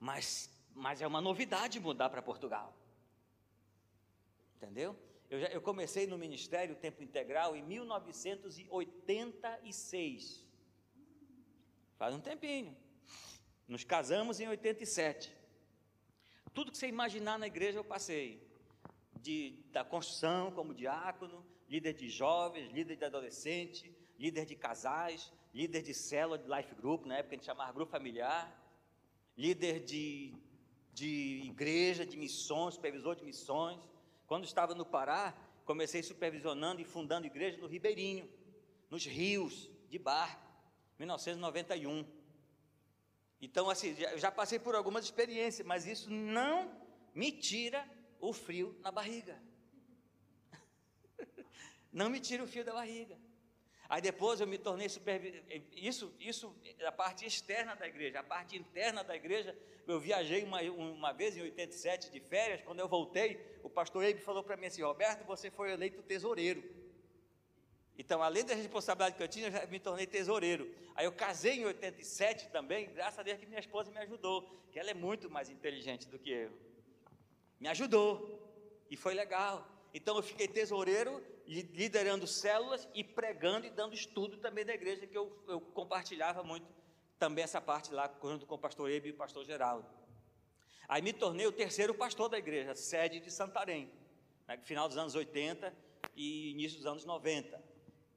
Mas, 0.00 0.50
mas 0.74 1.00
é 1.02 1.06
uma 1.06 1.20
novidade 1.20 1.78
mudar 1.78 2.08
para 2.08 2.22
Portugal. 2.22 2.74
Entendeu? 4.56 4.96
Eu, 5.28 5.40
já, 5.40 5.48
eu 5.48 5.60
comecei 5.60 6.06
no 6.06 6.16
ministério 6.16 6.76
tempo 6.76 7.02
integral 7.02 7.56
em 7.56 7.62
1986. 7.62 10.46
Faz 11.98 12.14
um 12.14 12.20
tempinho. 12.20 12.74
Nos 13.68 13.84
casamos 13.84 14.40
em 14.40 14.48
87. 14.48 15.30
Tudo 16.54 16.70
que 16.70 16.78
você 16.78 16.86
imaginar 16.86 17.38
na 17.38 17.46
igreja 17.46 17.78
eu 17.78 17.84
passei. 17.84 18.42
De, 19.20 19.62
da 19.72 19.84
construção 19.84 20.50
como 20.52 20.74
diácono, 20.74 21.44
líder 21.68 21.94
de 21.94 22.08
jovens, 22.08 22.70
líder 22.72 22.96
de 22.96 23.04
adolescente, 23.04 23.94
líder 24.18 24.46
de 24.46 24.54
casais, 24.54 25.32
líder 25.52 25.82
de 25.82 25.94
célula 25.94 26.38
de 26.38 26.48
life 26.48 26.74
group, 26.74 27.06
na 27.06 27.18
época 27.18 27.34
a 27.34 27.36
gente 27.38 27.46
chamava 27.46 27.72
grupo 27.72 27.90
familiar, 27.90 28.44
líder 29.36 29.80
de, 29.80 30.34
de 30.92 31.42
igreja, 31.44 32.06
de 32.06 32.16
missões, 32.16 32.74
supervisor 32.74 33.16
de 33.16 33.24
missões. 33.24 33.80
Quando 34.26 34.44
estava 34.44 34.74
no 34.74 34.84
Pará, 34.84 35.34
comecei 35.64 36.02
supervisionando 36.02 36.80
e 36.80 36.84
fundando 36.84 37.26
igreja 37.26 37.58
no 37.58 37.66
Ribeirinho, 37.66 38.28
nos 38.90 39.04
rios 39.04 39.70
de 39.88 39.98
barco, 39.98 40.46
1991. 40.98 42.06
Então, 43.40 43.68
assim, 43.68 43.94
já, 43.94 44.16
já 44.16 44.30
passei 44.30 44.58
por 44.58 44.74
algumas 44.74 45.04
experiências, 45.04 45.66
mas 45.66 45.86
isso 45.86 46.10
não 46.10 46.70
me 47.14 47.30
tira 47.32 47.88
o 48.20 48.32
frio 48.32 48.78
na 48.80 48.90
barriga. 48.90 49.40
Não 51.92 52.10
me 52.10 52.20
tira 52.20 52.42
o 52.42 52.46
frio 52.46 52.64
da 52.64 52.72
barriga. 52.72 53.16
Aí 53.88 54.02
depois 54.02 54.40
eu 54.40 54.46
me 54.46 54.58
tornei 54.58 54.88
supervisor. 54.88 55.40
Isso, 55.74 56.12
isso 56.18 56.54
a 56.84 56.92
parte 56.92 57.24
externa 57.24 57.76
da 57.76 57.86
igreja. 57.86 58.20
A 58.20 58.24
parte 58.24 58.56
interna 58.56 59.04
da 59.04 59.14
igreja, 59.14 59.56
eu 59.86 60.00
viajei 60.00 60.42
uma, 60.42 60.60
uma 60.62 61.12
vez 61.12 61.36
em 61.36 61.42
87 61.42 62.10
de 62.10 62.20
férias. 62.20 62.62
Quando 62.62 62.80
eu 62.80 62.88
voltei, 62.88 63.40
o 63.62 63.70
pastor 63.70 64.02
Eibe 64.04 64.20
falou 64.20 64.42
para 64.42 64.56
mim 64.56 64.66
assim: 64.66 64.82
Roberto, 64.82 65.24
você 65.24 65.50
foi 65.50 65.72
eleito 65.72 66.02
tesoureiro. 66.02 66.62
Então, 67.98 68.22
além 68.22 68.44
da 68.44 68.54
responsabilidade 68.54 69.16
que 69.16 69.22
eu 69.22 69.28
tinha, 69.28 69.46
eu 69.46 69.52
já 69.52 69.66
me 69.66 69.78
tornei 69.78 70.06
tesoureiro. 70.06 70.70
Aí 70.94 71.06
eu 71.06 71.12
casei 71.12 71.60
em 71.60 71.64
87 71.64 72.48
também, 72.48 72.92
graças 72.92 73.18
a 73.18 73.22
Deus 73.22 73.38
que 73.38 73.46
minha 73.46 73.60
esposa 73.60 73.90
me 73.90 73.98
ajudou, 73.98 74.42
que 74.70 74.78
ela 74.78 74.90
é 74.90 74.94
muito 74.94 75.30
mais 75.30 75.48
inteligente 75.48 76.06
do 76.08 76.18
que 76.18 76.30
eu. 76.30 76.52
Me 77.58 77.68
ajudou. 77.68 78.42
E 78.90 78.96
foi 78.96 79.14
legal. 79.14 79.66
Então 79.94 80.16
eu 80.16 80.22
fiquei 80.22 80.46
tesoureiro 80.46 81.24
liderando 81.46 82.26
células 82.26 82.88
e 82.94 83.04
pregando 83.04 83.66
e 83.66 83.70
dando 83.70 83.94
estudo 83.94 84.36
também 84.38 84.64
da 84.64 84.74
igreja, 84.74 85.06
que 85.06 85.16
eu, 85.16 85.36
eu 85.46 85.60
compartilhava 85.60 86.42
muito 86.42 86.66
também 87.18 87.44
essa 87.44 87.60
parte 87.60 87.92
lá, 87.92 88.12
junto 88.22 88.46
com 88.46 88.56
o 88.56 88.58
pastor 88.58 88.90
Ebe 88.90 89.08
e 89.08 89.12
o 89.12 89.16
pastor 89.16 89.44
Geraldo. 89.44 89.88
Aí 90.88 91.02
me 91.02 91.12
tornei 91.12 91.46
o 91.46 91.52
terceiro 91.52 91.94
pastor 91.94 92.28
da 92.28 92.38
igreja, 92.38 92.74
sede 92.74 93.20
de 93.20 93.30
Santarém, 93.30 93.90
né, 94.46 94.58
final 94.64 94.88
dos 94.88 94.96
anos 94.96 95.14
80 95.14 95.72
e 96.14 96.50
início 96.50 96.78
dos 96.78 96.86
anos 96.86 97.04
90. 97.04 97.60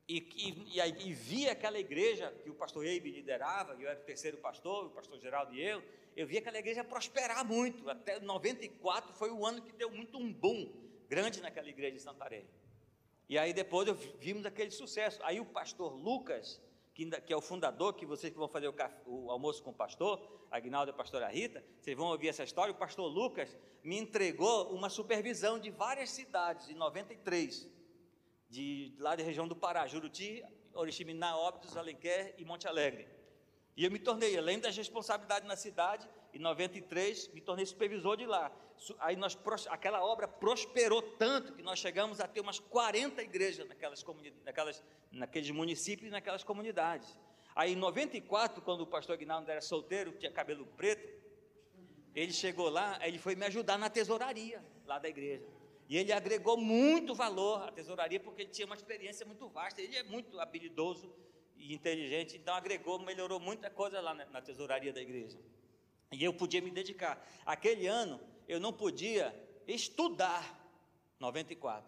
E, 0.07 0.17
e, 0.35 0.75
e, 0.75 0.81
aí, 0.81 0.95
e 0.99 1.13
vi 1.13 1.47
aquela 1.47 1.79
igreja 1.79 2.33
que 2.43 2.49
o 2.49 2.55
pastor 2.55 2.83
Eibe 2.83 3.11
liderava, 3.11 3.73
eu 3.79 3.87
era 3.87 3.99
o 3.99 4.03
terceiro 4.03 4.37
pastor, 4.37 4.87
o 4.87 4.89
pastor 4.89 5.19
Geraldo 5.19 5.53
e 5.53 5.61
eu, 5.61 5.83
eu 6.15 6.25
vi 6.25 6.37
aquela 6.37 6.57
igreja 6.57 6.83
prosperar 6.83 7.45
muito, 7.45 7.87
até 7.89 8.19
94 8.19 9.13
foi 9.13 9.29
o 9.29 9.45
ano 9.45 9.61
que 9.61 9.71
deu 9.71 9.89
muito 9.91 10.17
um 10.17 10.33
boom 10.33 10.71
grande 11.07 11.41
naquela 11.41 11.69
igreja 11.69 11.95
de 11.95 12.01
Santarém. 12.01 12.45
E 13.29 13.37
aí 13.37 13.53
depois 13.53 13.87
eu 13.87 13.93
vimos 13.93 14.43
aquele 14.43 14.71
sucesso. 14.71 15.19
Aí 15.23 15.39
o 15.39 15.45
pastor 15.45 15.93
Lucas, 15.93 16.59
que, 16.95 17.31
é 17.31 17.37
o 17.37 17.41
fundador, 17.41 17.93
que 17.93 18.03
vocês 18.03 18.33
que 18.33 18.39
vão 18.39 18.47
fazer 18.47 18.67
o, 18.67 18.75
o, 19.05 19.29
almoço 19.29 19.61
com 19.61 19.69
o 19.69 19.73
pastor, 19.73 20.19
Agnaldo 20.49 20.89
e 20.89 20.93
a 20.93 20.95
pastora 20.95 21.27
Rita, 21.27 21.63
vocês 21.79 21.95
vão 21.95 22.07
ouvir 22.07 22.29
essa 22.29 22.43
história. 22.43 22.73
O 22.73 22.77
pastor 22.77 23.07
Lucas 23.07 23.55
me 23.83 23.99
entregou 23.99 24.73
uma 24.73 24.89
supervisão 24.89 25.59
de 25.59 25.69
várias 25.69 26.09
cidades, 26.09 26.69
em 26.69 26.73
93, 26.73 27.69
de, 28.49 28.95
lá 28.97 29.15
da 29.15 29.23
região 29.23 29.47
do 29.47 29.55
Pará, 29.55 29.85
Juruti, 29.85 30.43
Oriximiná, 30.73 31.37
Óbidos, 31.37 31.77
Alenquer 31.77 32.33
e 32.39 32.43
Monte 32.43 32.67
Alegre. 32.67 33.07
E 33.77 33.85
eu 33.85 33.91
me 33.91 33.99
tornei, 33.99 34.35
além 34.35 34.59
das 34.59 34.75
responsabilidades 34.75 35.47
na 35.47 35.55
cidade, 35.55 36.09
em 36.33 36.39
93 36.39 37.29
me 37.29 37.41
tornei 37.41 37.65
supervisor 37.65 38.17
de 38.17 38.25
lá. 38.25 38.51
Aí 38.99 39.15
nós, 39.15 39.37
aquela 39.69 40.03
obra 40.03 40.27
prosperou 40.27 41.01
tanto 41.01 41.53
que 41.53 41.61
nós 41.61 41.79
chegamos 41.79 42.19
a 42.19 42.27
ter 42.27 42.39
umas 42.39 42.59
40 42.59 43.21
igrejas 43.21 43.67
naquelas 43.67 44.05
naquelas, 44.45 44.83
naqueles 45.11 45.49
municípios 45.51 46.07
e 46.07 46.11
naquelas 46.11 46.43
comunidades. 46.43 47.17
Aí 47.55 47.73
em 47.73 47.75
94, 47.75 48.61
quando 48.61 48.81
o 48.81 48.87
pastor 48.87 49.17
Guinaldo 49.17 49.49
era 49.51 49.59
solteiro, 49.59 50.13
tinha 50.13 50.31
cabelo 50.31 50.65
preto, 50.77 51.19
ele 52.15 52.31
chegou 52.31 52.69
lá, 52.69 52.99
ele 53.05 53.17
foi 53.17 53.35
me 53.35 53.45
ajudar 53.45 53.77
na 53.77 53.89
tesouraria 53.89 54.63
lá 54.85 54.97
da 54.97 55.09
igreja. 55.09 55.45
E 55.89 55.97
ele 55.97 56.13
agregou 56.13 56.55
muito 56.55 57.15
valor 57.15 57.67
à 57.67 57.71
tesouraria, 57.71 58.19
porque 58.19 58.43
ele 58.43 58.51
tinha 58.51 58.65
uma 58.65 58.75
experiência 58.75 59.25
muito 59.25 59.47
vasta, 59.49 59.81
ele 59.81 59.95
é 59.95 60.03
muito 60.03 60.39
habilidoso 60.39 61.11
e 61.57 61.73
inteligente, 61.73 62.37
então 62.37 62.53
agregou, 62.53 62.99
melhorou 62.99 63.39
muita 63.39 63.69
coisa 63.69 63.99
lá 63.99 64.13
na, 64.13 64.25
na 64.25 64.41
tesouraria 64.41 64.93
da 64.93 65.01
igreja. 65.01 65.37
E 66.11 66.23
eu 66.23 66.33
podia 66.33 66.61
me 66.61 66.71
dedicar. 66.71 67.23
Aquele 67.45 67.87
ano 67.87 68.19
eu 68.47 68.59
não 68.59 68.73
podia 68.73 69.33
estudar 69.67 70.59
94. 71.19 71.87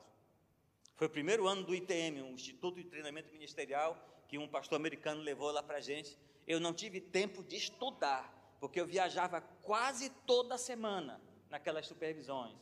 Foi 0.96 1.08
o 1.08 1.10
primeiro 1.10 1.48
ano 1.48 1.64
do 1.64 1.74
ITM, 1.74 2.22
um 2.22 2.34
Instituto 2.36 2.76
de 2.76 2.84
Treinamento 2.84 3.34
Ministerial, 3.34 3.98
que 4.28 4.38
um 4.38 4.48
pastor 4.48 4.76
americano 4.76 5.22
levou 5.22 5.52
lá 5.52 5.64
para 5.64 5.78
a 5.78 5.82
gente. 5.82 6.16
Eu 6.46 6.60
não 6.60 6.74
tive 6.74 7.02
tempo 7.02 7.44
de 7.44 7.56
estudar, 7.56 8.56
porque 8.60 8.80
eu 8.80 8.86
viajava 8.86 9.42
quase 9.42 10.10
toda 10.28 10.58
semana 10.58 11.20
naquelas 11.50 11.88
supervisões. 11.88 12.56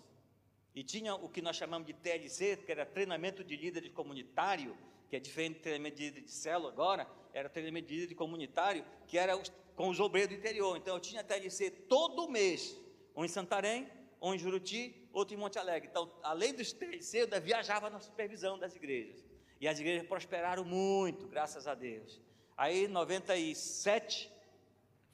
E 0.74 0.84
tinha 0.84 1.16
o 1.16 1.28
que 1.28 1.42
nós 1.42 1.58
chamamos 1.58 1.86
de 1.88 1.94
TLC, 1.94 2.58
que 2.58 2.72
era 2.72 2.86
treinamento 2.86 3.44
de 3.44 3.58
líderes 3.58 3.92
comunitário, 3.92 4.78
que 5.10 5.16
é 5.16 5.20
diferente 5.20 5.58
do 5.58 5.62
treinamento 5.64 5.98
de 5.98 6.06
líder 6.06 6.22
de 6.22 6.32
célula 6.32 6.72
agora, 6.72 7.08
era 7.34 7.50
treinamento 7.50 7.88
de 7.88 7.96
líder 8.00 8.16
comunitário, 8.16 8.86
que 9.08 9.18
era 9.18 9.36
os 9.36 9.50
com 9.80 9.88
os 9.88 9.98
obreiros 10.02 10.36
do 10.36 10.38
interior. 10.38 10.76
Então 10.76 10.96
eu 10.96 11.00
tinha 11.00 11.24
TLC 11.24 11.72
todo 11.72 12.28
mês, 12.28 12.78
um 13.16 13.24
em 13.24 13.30
Santarém, 13.30 13.90
um 14.22 14.34
em 14.34 14.38
Juruti, 14.38 15.08
outro 15.14 15.34
em 15.34 15.38
Monte 15.38 15.58
Alegre. 15.58 15.88
Então, 15.90 16.12
além 16.22 16.54
dos 16.54 16.74
TLC, 16.74 17.22
eu 17.22 17.42
viajava 17.42 17.90
na 17.90 17.98
supervisão 18.02 18.60
das 18.60 18.76
igrejas. 18.76 19.24
E 19.58 19.70
as 19.70 19.80
igrejas 19.80 20.06
prosperaram 20.06 20.66
muito, 20.66 21.30
graças 21.30 21.66
a 21.66 21.76
Deus. 21.76 22.22
Aí, 22.58 22.88
em 22.88 22.88
97, 22.90 24.30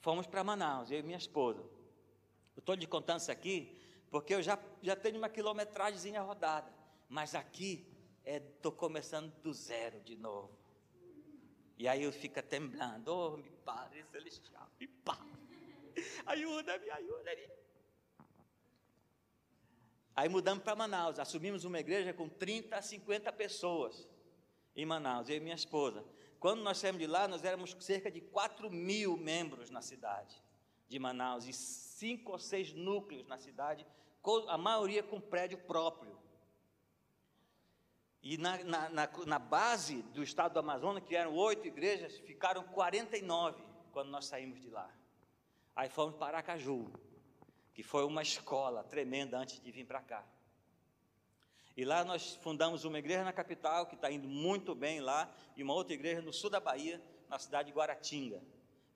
fomos 0.00 0.26
para 0.26 0.42
Manaus, 0.42 0.90
eu 0.90 0.98
e 0.98 1.02
minha 1.04 1.16
esposa. 1.16 1.60
Eu 2.56 2.58
estou 2.58 2.74
lhe 2.74 2.88
contando 2.88 3.20
isso 3.20 3.30
aqui 3.30 3.72
porque 4.10 4.34
eu 4.34 4.42
já, 4.42 4.58
já 4.82 4.96
tenho 4.96 5.18
uma 5.18 5.28
quilometragem 5.28 6.18
rodada. 6.18 6.74
Mas 7.08 7.36
aqui 7.36 7.86
estou 8.24 8.72
é, 8.72 8.74
começando 8.74 9.32
do 9.44 9.52
zero 9.52 10.00
de 10.00 10.16
novo. 10.16 10.50
E 11.76 11.86
aí 11.86 12.02
eu 12.02 12.12
fico 12.12 12.42
temblando, 12.42 13.12
oh, 13.12 13.36
me 13.36 13.50
Padre 13.64 14.02
Celestial, 14.04 14.68
me 14.80 14.86
pare, 14.86 15.20
ajuda-me, 16.26 16.90
ajuda-me. 16.90 17.48
Aí 20.14 20.28
mudamos 20.28 20.64
para 20.64 20.74
Manaus, 20.74 21.18
assumimos 21.18 21.64
uma 21.64 21.78
igreja 21.78 22.14
com 22.14 22.28
30 22.28 22.76
a 22.76 22.80
50 22.80 23.30
pessoas 23.32 24.08
em 24.74 24.86
Manaus, 24.86 25.28
eu 25.28 25.36
e 25.36 25.40
minha 25.40 25.54
esposa. 25.54 26.02
Quando 26.40 26.62
nós 26.62 26.78
saímos 26.78 27.00
de 27.00 27.06
lá, 27.06 27.28
nós 27.28 27.44
éramos 27.44 27.76
cerca 27.80 28.10
de 28.10 28.20
4 28.20 28.70
mil 28.70 29.16
membros 29.16 29.68
na 29.68 29.82
cidade 29.82 30.42
de 30.88 30.98
Manaus 30.98 31.46
e 31.46 31.52
cinco 31.52 32.32
ou 32.32 32.38
seis 32.38 32.72
núcleos 32.72 33.26
na 33.26 33.38
cidade, 33.38 33.86
a 34.48 34.58
maioria 34.58 35.02
com 35.02 35.20
prédio 35.20 35.58
próprio. 35.58 36.15
E 38.28 38.36
na, 38.38 38.58
na, 38.64 38.88
na, 38.88 39.08
na, 39.24 39.38
base 39.38 40.02
do 40.12 40.20
estado 40.20 40.54
do 40.54 40.58
Amazonas, 40.58 41.00
que 41.04 41.14
eram 41.14 41.32
oito 41.36 41.68
igrejas, 41.68 42.18
ficaram 42.18 42.64
49 42.64 43.62
quando 43.92 44.08
nós 44.08 44.26
saímos 44.26 44.60
de 44.60 44.68
lá. 44.68 44.90
Aí 45.76 45.88
fomos 45.88 46.16
para 46.16 46.38
Aracaju, 46.38 46.90
que 47.72 47.84
foi 47.84 48.04
uma 48.04 48.22
escola 48.22 48.82
tremenda 48.82 49.38
antes 49.38 49.60
de 49.60 49.70
vir 49.70 49.86
para 49.86 50.02
cá. 50.02 50.26
E 51.76 51.84
lá 51.84 52.04
nós 52.04 52.34
fundamos 52.42 52.84
uma 52.84 52.98
igreja 52.98 53.22
na 53.22 53.32
capital, 53.32 53.86
que 53.86 53.94
está 53.94 54.10
indo 54.10 54.26
muito 54.26 54.74
bem 54.74 54.98
lá, 54.98 55.32
e 55.56 55.62
uma 55.62 55.74
outra 55.74 55.94
igreja 55.94 56.20
no 56.20 56.32
sul 56.32 56.50
da 56.50 56.58
Bahia, 56.58 57.00
na 57.28 57.38
cidade 57.38 57.70
de 57.70 57.78
Guaratinga, 57.78 58.42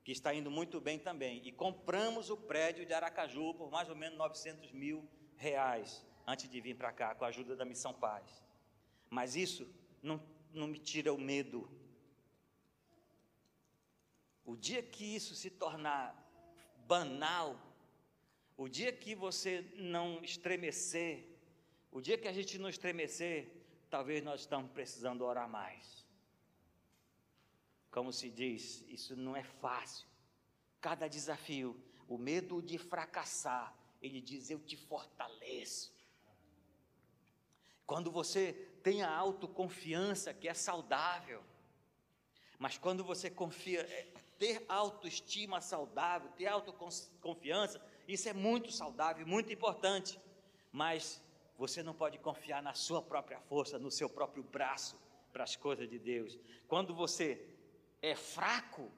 que 0.03 0.11
está 0.11 0.33
indo 0.33 0.51
muito 0.51 0.81
bem 0.81 0.99
também. 0.99 1.41
E 1.47 1.53
compramos 1.53 2.29
o 2.29 2.35
prédio 2.35 2.85
de 2.85 2.93
Aracaju 2.93 3.53
por 3.53 3.71
mais 3.71 3.87
ou 3.87 3.95
menos 3.95 4.17
900 4.17 4.73
mil 4.73 5.09
reais, 5.37 6.05
antes 6.27 6.49
de 6.49 6.59
vir 6.59 6.75
para 6.75 6.91
cá, 6.91 7.15
com 7.15 7.23
a 7.23 7.29
ajuda 7.29 7.55
da 7.55 7.63
Missão 7.63 7.93
Paz. 7.93 8.50
Mas 9.11 9.35
isso 9.35 9.69
não, 10.01 10.23
não 10.53 10.67
me 10.67 10.79
tira 10.79 11.13
o 11.13 11.17
medo. 11.17 11.69
O 14.45 14.55
dia 14.55 14.81
que 14.81 15.03
isso 15.03 15.35
se 15.35 15.49
tornar 15.49 16.15
banal, 16.87 17.59
o 18.55 18.69
dia 18.69 18.93
que 18.93 19.13
você 19.13 19.69
não 19.75 20.23
estremecer, 20.23 21.27
o 21.91 21.99
dia 21.99 22.17
que 22.17 22.27
a 22.27 22.31
gente 22.31 22.57
não 22.57 22.69
estremecer, 22.69 23.51
talvez 23.89 24.23
nós 24.23 24.39
estamos 24.39 24.71
precisando 24.71 25.25
orar 25.25 25.49
mais. 25.49 26.07
Como 27.91 28.13
se 28.13 28.29
diz, 28.29 28.85
isso 28.87 29.13
não 29.17 29.35
é 29.35 29.43
fácil. 29.43 30.07
Cada 30.79 31.09
desafio, 31.09 31.77
o 32.07 32.17
medo 32.17 32.61
de 32.61 32.77
fracassar, 32.77 33.75
ele 34.01 34.21
diz: 34.21 34.49
Eu 34.49 34.59
te 34.59 34.77
fortaleço. 34.77 35.93
Quando 37.85 38.09
você 38.09 38.70
tem 38.83 39.01
a 39.01 39.15
autoconfiança 39.15 40.33
que 40.33 40.47
é 40.47 40.53
saudável, 40.53 41.43
mas 42.61 42.77
quando 42.77 43.03
você 43.03 43.29
confia, 43.29 43.81
é, 43.81 44.07
ter 44.37 44.63
autoestima 44.69 45.59
saudável, 45.61 46.29
ter 46.31 46.45
autoconfiança, 46.45 47.83
isso 48.07 48.29
é 48.29 48.33
muito 48.33 48.71
saudável, 48.71 49.25
muito 49.25 49.51
importante. 49.51 50.19
Mas 50.71 51.21
você 51.57 51.81
não 51.81 51.93
pode 51.93 52.17
confiar 52.19 52.61
na 52.61 52.73
sua 52.73 53.01
própria 53.01 53.39
força, 53.41 53.79
no 53.79 53.89
seu 53.89 54.09
próprio 54.09 54.43
braço 54.43 54.95
para 55.33 55.43
as 55.43 55.55
coisas 55.55 55.89
de 55.89 55.97
Deus. 55.97 56.37
Quando 56.67 56.93
você 56.93 57.43
é 58.01 58.15
fraco, 58.15 58.91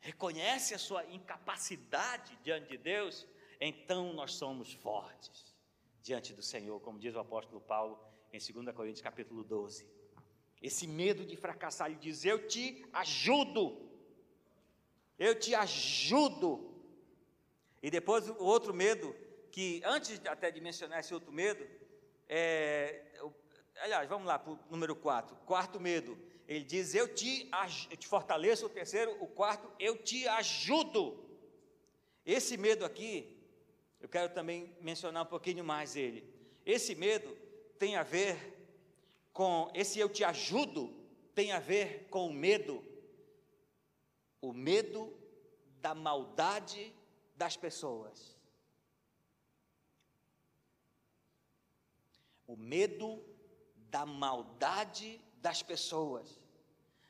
reconhece 0.00 0.74
a 0.74 0.78
sua 0.78 1.04
incapacidade 1.06 2.38
diante 2.42 2.68
de 2.68 2.78
Deus, 2.78 3.26
então 3.60 4.12
nós 4.12 4.32
somos 4.32 4.72
fortes 4.72 5.54
diante 6.02 6.32
do 6.34 6.42
Senhor, 6.42 6.80
como 6.80 6.98
diz 6.98 7.14
o 7.14 7.20
apóstolo 7.20 7.60
Paulo 7.60 7.98
em 8.34 8.52
2 8.52 8.74
Coríntios 8.74 9.00
capítulo 9.00 9.44
12. 9.44 9.86
Esse 10.60 10.88
medo 10.88 11.24
de 11.24 11.36
fracassar, 11.36 11.88
ele 11.88 12.00
diz: 12.00 12.24
Eu 12.24 12.48
te 12.48 12.84
ajudo, 12.92 13.78
eu 15.16 15.38
te 15.38 15.54
ajudo. 15.54 16.74
E 17.80 17.90
depois 17.90 18.28
o 18.28 18.42
outro 18.42 18.74
medo, 18.74 19.14
que 19.52 19.80
antes 19.84 20.20
até 20.26 20.50
de 20.50 20.60
mencionar 20.60 20.98
esse 20.98 21.14
outro 21.14 21.30
medo, 21.30 21.64
é, 22.28 23.04
aliás, 23.76 24.08
vamos 24.08 24.26
lá 24.26 24.36
para 24.36 24.52
o 24.52 24.58
número 24.68 24.96
4. 24.96 25.36
Quarto 25.46 25.78
medo, 25.78 26.18
ele 26.48 26.64
diz: 26.64 26.92
Eu 26.92 27.14
te, 27.14 27.48
eu 27.88 27.96
te 27.96 28.08
fortaleço. 28.08 28.66
O 28.66 28.70
terceiro, 28.70 29.16
o 29.22 29.28
quarto, 29.28 29.70
eu 29.78 29.96
te 30.02 30.26
ajudo. 30.26 31.22
Esse 32.26 32.56
medo 32.56 32.84
aqui, 32.84 33.38
eu 34.00 34.08
quero 34.08 34.34
também 34.34 34.76
mencionar 34.80 35.22
um 35.22 35.26
pouquinho 35.26 35.62
mais 35.62 35.94
ele. 35.94 36.28
Esse 36.66 36.96
medo 36.96 37.43
tem 37.78 37.96
a 37.96 38.02
ver 38.02 38.54
com, 39.32 39.70
esse 39.74 39.98
eu 39.98 40.08
te 40.08 40.22
ajudo, 40.24 40.94
tem 41.34 41.52
a 41.52 41.58
ver 41.58 42.08
com 42.08 42.28
o 42.28 42.32
medo, 42.32 42.84
o 44.40 44.52
medo 44.52 45.12
da 45.80 45.94
maldade 45.94 46.94
das 47.36 47.56
pessoas. 47.56 48.36
O 52.46 52.56
medo 52.56 53.22
da 53.90 54.06
maldade 54.06 55.20
das 55.36 55.62
pessoas. 55.62 56.40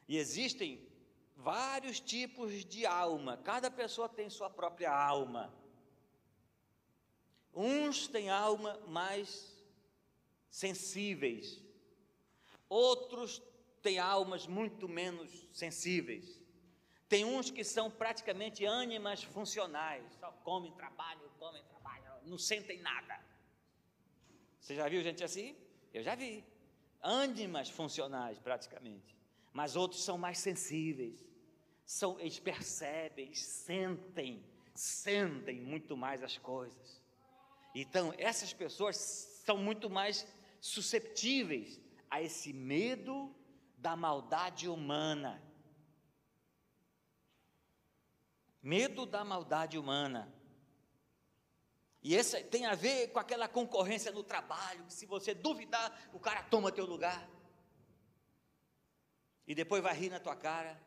E 0.08 0.16
existem 0.16 0.86
vários 1.36 2.00
tipos 2.00 2.64
de 2.64 2.86
alma, 2.86 3.36
cada 3.36 3.70
pessoa 3.70 4.08
tem 4.08 4.30
sua 4.30 4.48
própria 4.48 4.90
alma. 4.90 5.52
Uns 7.52 8.08
têm 8.08 8.30
alma 8.30 8.80
mais 8.86 9.53
sensíveis, 10.54 11.60
outros 12.68 13.42
têm 13.82 13.98
almas 13.98 14.46
muito 14.46 14.88
menos 14.88 15.48
sensíveis. 15.52 16.40
Tem 17.08 17.24
uns 17.24 17.50
que 17.50 17.64
são 17.64 17.90
praticamente 17.90 18.64
ânimas 18.64 19.24
funcionais, 19.24 20.04
só 20.20 20.30
comem, 20.44 20.70
trabalham, 20.74 21.28
comem, 21.40 21.60
trabalham, 21.64 22.20
não 22.24 22.38
sentem 22.38 22.80
nada. 22.80 23.20
Você 24.60 24.76
já 24.76 24.88
viu 24.88 25.02
gente 25.02 25.24
assim? 25.24 25.56
Eu 25.92 26.04
já 26.04 26.14
vi. 26.14 26.44
Ânimas 27.02 27.68
funcionais, 27.68 28.38
praticamente. 28.38 29.16
Mas 29.52 29.74
outros 29.74 30.04
são 30.04 30.16
mais 30.16 30.38
sensíveis. 30.38 31.26
São, 31.84 32.18
eles 32.20 32.38
percebem, 32.38 33.26
eles 33.26 33.40
sentem, 33.40 34.40
sentem 34.72 35.60
muito 35.60 35.96
mais 35.96 36.22
as 36.22 36.38
coisas. 36.38 37.02
Então, 37.74 38.14
essas 38.16 38.52
pessoas 38.52 38.96
são 39.44 39.58
muito 39.58 39.90
mais 39.90 40.24
susceptíveis 40.64 41.78
a 42.08 42.22
esse 42.22 42.50
medo 42.50 43.36
da 43.76 43.94
maldade 43.94 44.66
humana. 44.66 45.42
Medo 48.62 49.04
da 49.04 49.22
maldade 49.22 49.78
humana. 49.78 50.32
E 52.02 52.14
esse 52.14 52.42
tem 52.44 52.64
a 52.64 52.74
ver 52.74 53.08
com 53.08 53.18
aquela 53.18 53.46
concorrência 53.46 54.10
no 54.10 54.22
trabalho, 54.22 54.86
que 54.86 54.94
se 54.94 55.04
você 55.04 55.34
duvidar, 55.34 56.10
o 56.14 56.18
cara 56.18 56.42
toma 56.44 56.72
teu 56.72 56.86
lugar. 56.86 57.28
E 59.46 59.54
depois 59.54 59.82
vai 59.82 59.94
rir 59.94 60.08
na 60.08 60.18
tua 60.18 60.34
cara. 60.34 60.80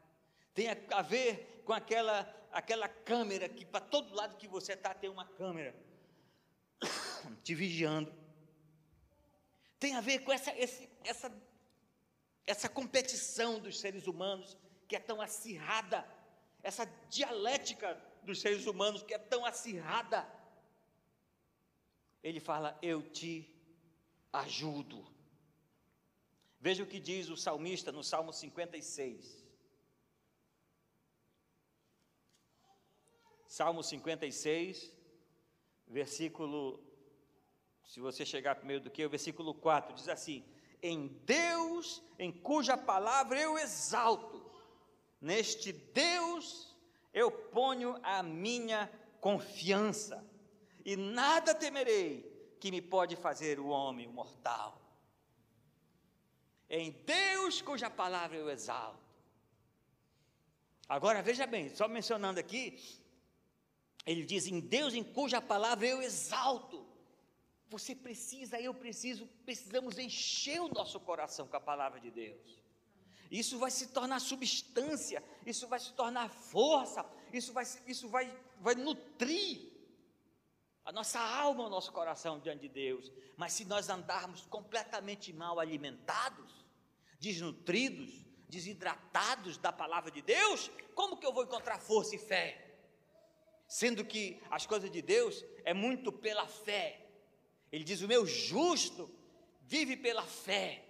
Tem 0.55 0.69
a 0.69 1.01
ver 1.03 1.61
com 1.63 1.73
aquela 1.73 2.33
aquela 2.51 2.89
câmera 2.89 3.47
que 3.47 3.63
para 3.63 3.81
todo 3.81 4.15
lado 4.15 4.37
que 4.37 4.47
você 4.47 4.73
está 4.73 4.95
tem 4.95 5.11
uma 5.11 5.25
câmera 5.25 5.75
te 7.43 7.53
vigiando. 7.53 8.26
Tem 9.79 9.95
a 9.95 10.01
ver 10.01 10.19
com 10.19 10.31
essa, 10.31 10.55
esse, 10.57 10.89
essa, 11.03 11.31
essa 12.45 12.69
competição 12.69 13.59
dos 13.59 13.79
seres 13.79 14.07
humanos 14.07 14.57
que 14.87 14.95
é 14.95 14.99
tão 14.99 15.21
acirrada, 15.21 16.07
essa 16.63 16.85
dialética 17.09 18.01
dos 18.23 18.41
seres 18.41 18.65
humanos 18.65 19.03
que 19.03 19.13
é 19.13 19.17
tão 19.17 19.45
acirrada. 19.45 20.27
Ele 22.23 22.39
fala: 22.39 22.77
Eu 22.81 23.01
te 23.01 23.53
ajudo. 24.33 25.05
Veja 26.59 26.83
o 26.83 26.87
que 26.87 26.99
diz 26.99 27.29
o 27.29 27.37
salmista 27.37 27.91
no 27.91 28.03
Salmo 28.03 28.33
56. 28.33 29.45
Salmo 33.47 33.81
56, 33.81 34.93
versículo, 35.87 36.83
se 37.87 38.01
você 38.01 38.25
chegar 38.25 38.55
primeiro 38.55 38.83
do 38.83 38.91
que, 38.91 39.05
o 39.05 39.09
versículo 39.09 39.53
4 39.53 39.95
diz 39.95 40.09
assim: 40.09 40.43
Em 40.83 41.07
Deus, 41.25 42.03
em 42.19 42.31
cuja 42.31 42.77
palavra 42.77 43.39
eu 43.39 43.57
exalto, 43.57 44.45
neste 45.21 45.71
Deus 45.71 46.75
eu 47.13 47.31
ponho 47.31 47.97
a 48.03 48.21
minha 48.21 48.91
confiança, 49.21 50.23
e 50.83 50.95
nada 50.97 51.55
temerei 51.55 52.55
que 52.59 52.71
me 52.71 52.81
pode 52.81 53.15
fazer 53.15 53.59
o 53.59 53.67
homem 53.67 54.07
mortal. 54.07 54.81
Em 56.69 56.91
Deus 56.91 57.61
cuja 57.61 57.89
palavra 57.89 58.35
eu 58.37 58.49
exalto. 58.49 59.07
Agora 60.89 61.21
veja 61.21 61.47
bem, 61.47 61.69
só 61.69 61.87
mencionando 61.87 62.37
aqui, 62.37 62.77
ele 64.05 64.25
diz: 64.25 64.45
em 64.47 64.59
Deus 64.59 64.93
em 64.93 65.03
cuja 65.03 65.41
palavra 65.41 65.87
eu 65.87 66.01
exalto. 66.01 66.86
Você 67.69 67.93
precisa, 67.93 68.59
eu 68.59 68.73
preciso, 68.73 69.27
precisamos 69.45 69.97
encher 69.97 70.61
o 70.61 70.69
nosso 70.69 70.99
coração 70.99 71.47
com 71.47 71.57
a 71.57 71.61
palavra 71.61 71.99
de 71.99 72.09
Deus. 72.09 72.57
Isso 73.29 73.57
vai 73.59 73.69
se 73.69 73.87
tornar 73.87 74.19
substância, 74.19 75.21
isso 75.45 75.67
vai 75.67 75.79
se 75.79 75.91
tornar 75.93 76.29
força, 76.29 77.05
isso 77.33 77.51
vai, 77.51 77.65
isso 77.85 78.07
vai, 78.07 78.33
vai 78.59 78.75
nutrir 78.75 79.73
a 80.85 80.91
nossa 80.93 81.19
alma, 81.19 81.65
o 81.65 81.69
nosso 81.69 81.91
coração 81.91 82.39
diante 82.39 82.61
de 82.61 82.69
Deus. 82.69 83.11
Mas 83.35 83.51
se 83.51 83.65
nós 83.65 83.89
andarmos 83.89 84.45
completamente 84.45 85.33
mal 85.33 85.59
alimentados, 85.59 86.65
desnutridos, 87.19 88.25
desidratados 88.47 89.57
da 89.57 89.73
palavra 89.73 90.09
de 90.09 90.21
Deus, 90.21 90.71
como 90.95 91.17
que 91.17 91.25
eu 91.25 91.33
vou 91.33 91.43
encontrar 91.43 91.79
força 91.79 92.15
e 92.15 92.19
fé? 92.19 92.67
sendo 93.67 94.05
que 94.05 94.41
as 94.49 94.65
coisas 94.65 94.89
de 94.89 95.01
Deus 95.01 95.45
é 95.65 95.73
muito 95.73 96.11
pela 96.11 96.47
fé. 96.47 97.05
Ele 97.71 97.83
diz: 97.83 98.01
O 98.01 98.07
meu 98.07 98.25
justo 98.25 99.09
vive 99.61 99.97
pela 99.97 100.23
fé. 100.23 100.83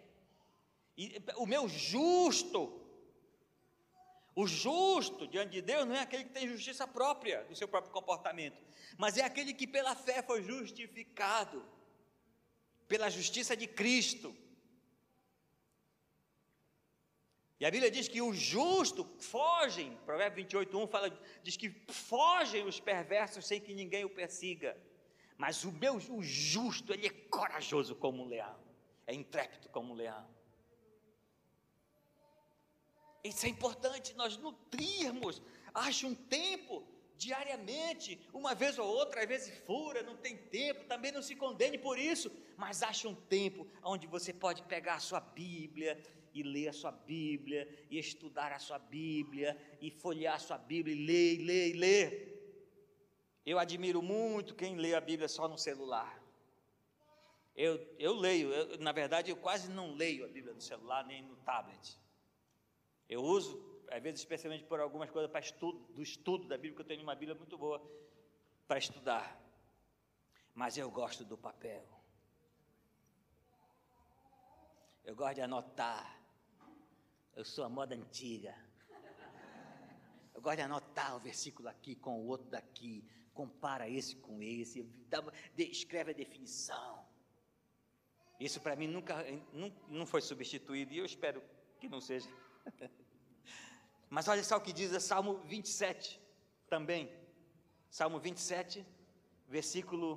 E 0.98 1.22
o 1.36 1.46
meu 1.46 1.68
justo, 1.68 2.82
o 4.36 4.48
justo 4.48 5.28
diante 5.28 5.52
de 5.52 5.62
Deus 5.62 5.86
não 5.86 5.96
é 5.96 6.00
aquele 6.00 6.24
que 6.24 6.32
tem 6.32 6.48
justiça 6.48 6.88
própria 6.88 7.44
do 7.44 7.56
seu 7.56 7.68
próprio 7.68 7.94
comportamento, 7.94 8.58
mas 8.98 9.18
é 9.18 9.24
aquele 9.24 9.54
que 9.54 9.68
pela 9.68 9.96
fé 9.96 10.24
foi 10.24 10.42
justificado, 10.42 11.64
pela 12.88 13.10
justiça 13.10 13.56
de 13.56 13.68
Cristo. 13.68 14.36
E 17.60 17.66
a 17.66 17.72
Bíblia 17.72 17.90
diz 17.90 18.08
que 18.08 18.22
o 18.22 18.34
justo 18.34 19.04
fogem, 19.20 19.98
Provérbio 20.06 20.44
28, 20.44 20.78
1 20.78 20.88
fala, 20.88 21.20
diz 21.42 21.58
que 21.58 21.70
fogem 21.90 22.66
os 22.66 22.80
perversos 22.80 23.48
sem 23.48 23.60
que 23.60 23.74
ninguém 23.74 24.06
o 24.06 24.10
persiga. 24.10 24.78
Mas 25.38 25.64
o 25.64 25.72
meu 25.72 25.96
o 25.96 26.24
justo, 26.24 26.94
ele 26.94 27.08
é 27.08 27.10
corajoso 27.10 27.96
como 27.96 28.24
um 28.24 28.28
leão, 28.28 28.60
é 29.06 29.14
intrépido 29.14 29.70
como 29.70 29.94
um 29.94 29.96
leão. 29.96 30.28
Isso 33.24 33.46
é 33.46 33.50
importante, 33.50 34.16
nós 34.16 34.38
nutrirmos, 34.38 35.42
acha 35.74 36.08
um 36.08 36.16
tempo, 36.16 36.84
diariamente, 37.16 38.20
uma 38.34 38.56
vez 38.56 38.80
ou 38.80 38.88
outra, 38.88 39.22
às 39.22 39.28
vezes 39.28 39.58
fura, 39.66 40.02
não 40.02 40.16
tem 40.16 40.38
tempo, 40.38 40.86
também 40.86 41.12
não 41.12 41.22
se 41.22 41.36
condene 41.36 41.78
por 41.78 42.00
isso, 42.00 42.32
mas 42.56 42.82
acha 42.82 43.08
um 43.08 43.16
tempo 43.16 43.68
onde 43.84 44.08
você 44.08 44.34
pode 44.34 44.64
pegar 44.64 44.96
a 44.96 45.00
sua 45.00 45.20
Bíblia 45.20 46.02
e 46.34 46.44
ler 46.44 46.70
a 46.70 46.74
sua 46.74 46.92
Bíblia, 46.92 47.68
e 47.90 47.98
estudar 47.98 48.52
a 48.52 48.60
sua 48.60 48.78
Bíblia, 48.78 49.58
e 49.82 49.90
folhear 49.90 50.36
a 50.36 50.40
sua 50.40 50.58
Bíblia, 50.58 50.96
e 50.96 51.06
ler, 51.06 51.34
e 51.34 51.44
ler, 51.44 51.70
e 51.70 51.74
ler. 51.74 52.27
Eu 53.48 53.58
admiro 53.58 54.02
muito 54.02 54.54
quem 54.54 54.76
lê 54.76 54.94
a 54.94 55.00
Bíblia 55.00 55.30
só 55.30 55.48
no 55.48 55.58
celular. 55.58 56.22
Eu, 57.56 57.80
eu 57.98 58.14
leio, 58.14 58.52
eu, 58.52 58.78
na 58.78 58.92
verdade, 58.92 59.32
eu 59.32 59.38
quase 59.38 59.72
não 59.72 59.94
leio 59.94 60.26
a 60.26 60.28
Bíblia 60.28 60.54
no 60.54 60.60
celular 60.60 61.06
nem 61.06 61.22
no 61.22 61.38
tablet. 61.38 61.98
Eu 63.08 63.24
uso, 63.24 63.82
às 63.90 64.04
vezes, 64.04 64.20
especialmente 64.20 64.66
por 64.66 64.82
algumas 64.82 65.10
coisas 65.10 65.32
para 65.32 65.40
estudo, 65.40 65.80
do 65.94 66.04
estudo 66.04 66.46
da 66.46 66.58
Bíblia, 66.58 66.76
que 66.76 66.82
eu 66.82 66.86
tenho 66.86 67.04
uma 67.04 67.16
Bíblia 67.16 67.38
muito 67.38 67.58
boa 67.58 67.82
para 68.68 68.80
estudar. 68.80 69.42
Mas 70.54 70.78
eu 70.78 70.92
gosto 70.92 71.24
do 71.24 71.38
papel. 71.38 71.88
Eu 75.06 75.16
gosto 75.16 75.36
de 75.36 75.42
anotar. 75.42 76.20
Eu 77.34 77.46
sou 77.46 77.64
a 77.64 77.70
moda 77.70 77.96
antiga. 77.96 78.54
Eu 80.36 80.42
gosto 80.42 80.58
de 80.58 80.64
anotar 80.64 81.16
o 81.16 81.20
versículo 81.20 81.70
aqui 81.70 81.96
com 81.96 82.20
o 82.20 82.28
outro 82.28 82.50
daqui, 82.50 83.08
compara 83.40 83.88
esse 83.88 84.16
com 84.16 84.42
esse, 84.42 84.82
dá, 85.12 85.24
escreve 85.58 86.10
a 86.12 86.14
definição. 86.24 87.06
Isso 88.40 88.60
para 88.60 88.76
mim 88.76 88.88
nunca 88.88 89.14
não, 89.54 89.70
não 89.88 90.06
foi 90.06 90.22
substituído 90.22 90.92
e 90.94 90.98
eu 90.98 91.06
espero 91.06 91.40
que 91.80 91.88
não 91.88 92.02
seja. 92.02 92.30
Mas 94.10 94.28
olha 94.28 94.44
só 94.44 94.58
o 94.58 94.62
que 94.62 94.74
diz 94.74 94.92
o 94.92 95.00
Salmo 95.00 95.40
27 95.46 96.20
também. 96.68 97.12
Salmo 97.90 98.20
27, 98.20 98.86
versículo 99.48 100.10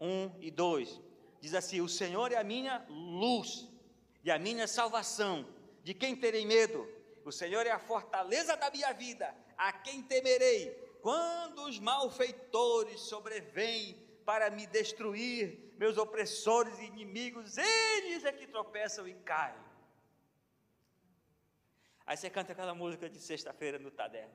1 0.00 0.40
e 0.40 0.50
2. 0.50 1.00
Diz 1.40 1.54
assim: 1.54 1.80
O 1.80 1.88
Senhor 1.88 2.32
é 2.32 2.36
a 2.36 2.44
minha 2.44 2.84
luz 2.88 3.68
e 4.24 4.30
a 4.30 4.38
minha 4.38 4.66
salvação 4.66 5.46
de 5.84 5.94
quem 5.94 6.16
terei 6.16 6.44
medo? 6.44 6.88
O 7.24 7.30
Senhor 7.30 7.66
é 7.66 7.70
a 7.70 7.78
fortaleza 7.78 8.56
da 8.56 8.70
minha 8.70 8.92
vida. 8.92 9.34
A 9.56 9.72
quem 9.72 10.02
temerei? 10.02 10.87
Quando 11.00 11.62
os 11.64 11.78
malfeitores 11.78 13.00
sobrevêm 13.00 13.96
para 14.24 14.50
me 14.50 14.66
destruir, 14.66 15.74
meus 15.78 15.96
opressores 15.96 16.78
e 16.78 16.84
inimigos, 16.84 17.56
eles 17.56 18.24
é 18.24 18.32
que 18.32 18.46
tropeçam 18.46 19.06
e 19.06 19.14
caem. 19.14 19.62
Aí 22.04 22.16
você 22.16 22.28
canta 22.30 22.52
aquela 22.52 22.74
música 22.74 23.08
de 23.08 23.20
sexta-feira 23.20 23.78
no 23.78 23.90
Tadé. 23.90 24.28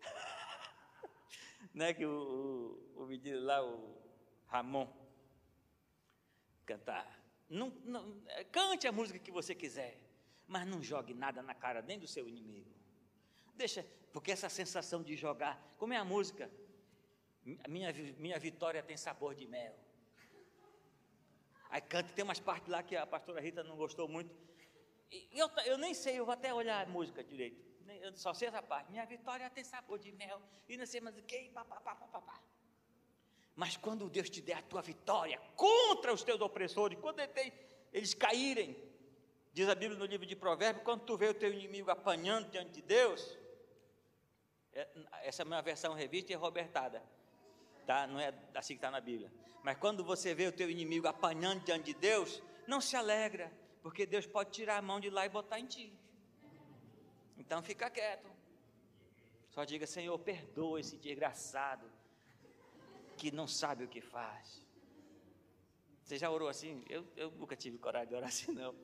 né, 1.74 1.92
que 1.92 2.06
o, 2.06 2.84
o, 2.96 3.02
o 3.02 3.06
menino 3.06 3.40
lá, 3.40 3.64
o 3.64 3.96
Ramon, 4.46 4.88
cantar. 6.64 7.20
Não, 7.48 7.70
não, 7.84 8.22
cante 8.50 8.86
a 8.86 8.92
música 8.92 9.18
que 9.18 9.30
você 9.30 9.54
quiser 9.54 10.02
mas 10.52 10.66
não 10.66 10.82
jogue 10.82 11.14
nada 11.14 11.42
na 11.42 11.54
cara 11.54 11.80
nem 11.80 11.98
do 11.98 12.06
seu 12.06 12.28
inimigo. 12.28 12.70
Deixa, 13.62 13.86
porque 14.12 14.32
essa 14.32 14.48
sensação 14.48 15.04
de 15.04 15.14
jogar, 15.14 15.54
como 15.78 15.92
é 15.92 15.96
a 15.96 16.04
música? 16.04 16.50
Minha, 17.68 17.92
minha 18.18 18.36
vitória 18.36 18.82
tem 18.82 18.96
sabor 18.96 19.36
de 19.36 19.46
mel. 19.46 19.72
Aí 21.70 21.80
canta, 21.80 22.12
tem 22.12 22.24
umas 22.24 22.40
partes 22.40 22.68
lá 22.68 22.82
que 22.82 22.96
a 22.96 23.06
pastora 23.06 23.40
Rita 23.40 23.62
não 23.62 23.76
gostou 23.76 24.08
muito. 24.08 24.34
Eu, 25.30 25.48
eu 25.64 25.78
nem 25.78 25.94
sei, 25.94 26.18
eu 26.18 26.24
vou 26.24 26.34
até 26.34 26.52
olhar 26.52 26.84
a 26.84 26.90
música 26.90 27.22
direito. 27.22 27.64
Eu 28.00 28.12
só 28.16 28.34
sei 28.34 28.48
essa 28.48 28.60
parte. 28.60 28.90
Minha 28.90 29.06
vitória 29.06 29.48
tem 29.48 29.62
sabor 29.62 29.96
de 30.00 30.10
mel. 30.10 30.42
E 30.68 30.76
não 30.76 30.84
sei 30.84 31.00
mais 31.00 31.16
o 31.16 31.22
que. 31.22 31.52
Mas 33.54 33.76
quando 33.76 34.10
Deus 34.10 34.28
te 34.28 34.40
der 34.40 34.54
a 34.54 34.62
tua 34.62 34.82
vitória 34.82 35.40
contra 35.54 36.12
os 36.12 36.24
teus 36.24 36.40
opressores, 36.40 36.98
quando 36.98 37.20
eles 37.92 38.12
caírem, 38.12 38.76
Diz 39.52 39.68
a 39.68 39.74
Bíblia 39.74 39.98
no 39.98 40.06
livro 40.06 40.26
de 40.26 40.34
Provérbios: 40.34 40.82
quando 40.82 41.02
tu 41.02 41.16
vê 41.16 41.28
o 41.28 41.34
teu 41.34 41.52
inimigo 41.52 41.90
apanhando 41.90 42.50
diante 42.50 42.70
de 42.70 42.80
Deus, 42.80 43.38
essa 45.22 45.42
é 45.42 45.44
a 45.44 45.46
minha 45.46 45.62
versão 45.62 45.94
revista 45.94 46.32
e 46.32 46.34
robertada, 46.34 47.02
tá? 47.86 48.06
não 48.06 48.18
é 48.18 48.32
assim 48.54 48.74
que 48.74 48.78
está 48.78 48.90
na 48.90 49.00
Bíblia. 49.00 49.30
Mas 49.62 49.76
quando 49.78 50.02
você 50.02 50.34
vê 50.34 50.46
o 50.46 50.52
teu 50.52 50.70
inimigo 50.70 51.06
apanhando 51.06 51.62
diante 51.62 51.92
de 51.92 51.94
Deus, 51.94 52.42
não 52.66 52.80
se 52.80 52.96
alegra, 52.96 53.52
porque 53.82 54.06
Deus 54.06 54.26
pode 54.26 54.50
tirar 54.50 54.78
a 54.78 54.82
mão 54.82 54.98
de 54.98 55.10
lá 55.10 55.26
e 55.26 55.28
botar 55.28 55.60
em 55.60 55.66
ti. 55.66 55.92
Então 57.36 57.62
fica 57.62 57.90
quieto. 57.90 58.30
Só 59.50 59.64
diga, 59.64 59.86
Senhor, 59.86 60.18
perdoa 60.18 60.80
esse 60.80 60.96
desgraçado 60.96 61.86
que 63.16 63.30
não 63.30 63.46
sabe 63.46 63.84
o 63.84 63.88
que 63.88 64.00
faz. 64.00 64.62
Você 66.02 66.16
já 66.16 66.30
orou 66.30 66.48
assim? 66.48 66.84
Eu, 66.88 67.06
eu 67.16 67.30
nunca 67.32 67.54
tive 67.54 67.78
coragem 67.78 68.08
de 68.08 68.14
orar 68.14 68.28
assim, 68.28 68.50
não. 68.52 68.74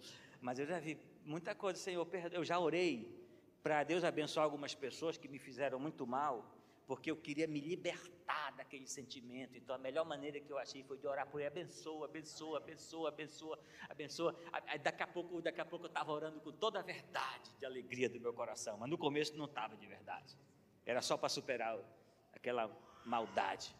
Mas 0.40 0.58
eu 0.58 0.66
já 0.66 0.78
vi 0.78 0.98
muita 1.24 1.54
coisa, 1.54 1.80
Senhor, 1.80 2.04
perdoa. 2.06 2.38
Eu 2.38 2.44
já 2.44 2.58
orei 2.58 3.18
para 3.62 3.84
Deus 3.84 4.04
abençoar 4.04 4.44
algumas 4.44 4.74
pessoas 4.74 5.16
que 5.16 5.28
me 5.28 5.38
fizeram 5.38 5.78
muito 5.78 6.06
mal, 6.06 6.54
porque 6.86 7.10
eu 7.10 7.16
queria 7.16 7.46
me 7.46 7.60
libertar 7.60 8.50
daquele 8.52 8.86
sentimento. 8.86 9.58
Então 9.58 9.74
a 9.74 9.78
melhor 9.78 10.06
maneira 10.06 10.40
que 10.40 10.50
eu 10.50 10.56
achei 10.56 10.82
foi 10.82 10.96
de 10.96 11.06
orar 11.06 11.26
por 11.26 11.38
ele, 11.38 11.48
abençoa, 11.48 12.06
abençoa, 12.06 12.58
abençoa, 12.58 13.08
abençoa, 13.08 13.58
abençoa. 13.88 14.34
Daqui 14.82 15.02
a 15.02 15.06
pouco, 15.06 15.42
daqui 15.42 15.60
a 15.60 15.64
pouco 15.66 15.84
eu 15.84 15.88
estava 15.88 16.10
orando 16.12 16.40
com 16.40 16.52
toda 16.52 16.78
a 16.78 16.82
verdade 16.82 17.50
de 17.58 17.66
alegria 17.66 18.08
do 18.08 18.18
meu 18.18 18.32
coração, 18.32 18.78
mas 18.78 18.88
no 18.88 18.96
começo 18.96 19.36
não 19.36 19.44
estava 19.44 19.76
de 19.76 19.86
verdade. 19.86 20.34
Era 20.86 21.02
só 21.02 21.18
para 21.18 21.28
superar 21.28 21.78
aquela 22.32 22.74
maldade. 23.04 23.74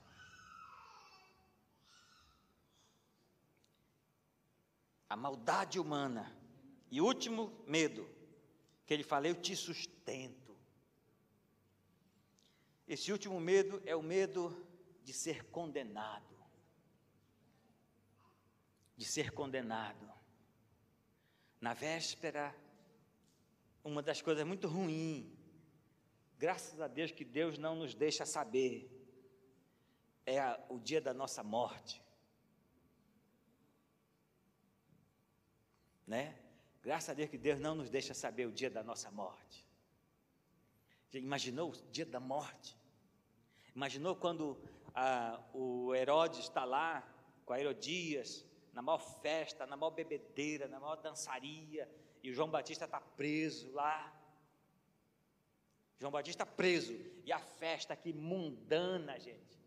A 5.08 5.16
maldade 5.16 5.80
humana. 5.80 6.30
E 6.90 7.00
último 7.00 7.64
medo, 7.66 8.06
que 8.88 8.94
ele 8.94 9.04
fala, 9.04 9.28
eu 9.28 9.34
te 9.34 9.54
sustento. 9.54 10.56
Esse 12.88 13.12
último 13.12 13.38
medo 13.38 13.82
é 13.84 13.94
o 13.94 14.02
medo 14.02 14.66
de 15.04 15.12
ser 15.12 15.44
condenado. 15.50 16.34
De 18.96 19.04
ser 19.04 19.30
condenado. 19.32 20.10
Na 21.60 21.74
véspera, 21.74 22.56
uma 23.84 24.02
das 24.02 24.22
coisas 24.22 24.46
muito 24.46 24.66
ruins 24.66 25.38
Graças 26.38 26.80
a 26.80 26.88
Deus 26.88 27.10
que 27.10 27.24
Deus 27.24 27.58
não 27.58 27.74
nos 27.74 27.94
deixa 27.94 28.24
saber. 28.24 28.88
É 30.24 30.38
a, 30.38 30.58
o 30.70 30.78
dia 30.78 31.00
da 31.00 31.12
nossa 31.12 31.42
morte. 31.42 32.00
Né? 36.06 36.47
Graças 36.88 37.10
a 37.10 37.12
Deus 37.12 37.28
que 37.28 37.36
Deus 37.36 37.60
não 37.60 37.74
nos 37.74 37.90
deixa 37.90 38.14
saber 38.14 38.46
o 38.46 38.50
dia 38.50 38.70
da 38.70 38.82
nossa 38.82 39.10
morte. 39.10 39.62
Já 41.10 41.18
imaginou 41.18 41.70
o 41.70 41.76
dia 41.92 42.06
da 42.06 42.18
morte? 42.18 42.74
Imaginou 43.76 44.16
quando 44.16 44.58
ah, 44.94 45.38
o 45.52 45.94
Herodes 45.94 46.38
está 46.38 46.64
lá 46.64 47.06
com 47.44 47.52
a 47.52 47.60
Herodias, 47.60 48.42
na 48.72 48.80
maior 48.80 49.00
festa, 49.20 49.66
na 49.66 49.76
maior 49.76 49.90
bebedeira, 49.90 50.66
na 50.66 50.80
maior 50.80 50.96
dançaria, 50.96 51.86
e 52.22 52.30
o 52.30 52.32
João 52.32 52.48
Batista 52.48 52.86
está 52.86 53.02
preso 53.02 53.70
lá. 53.72 54.10
João 55.98 56.10
Batista 56.10 56.46
preso. 56.46 56.94
E 57.22 57.30
a 57.30 57.38
festa 57.38 57.92
aqui 57.92 58.14
mundana, 58.14 59.20
gente. 59.20 59.57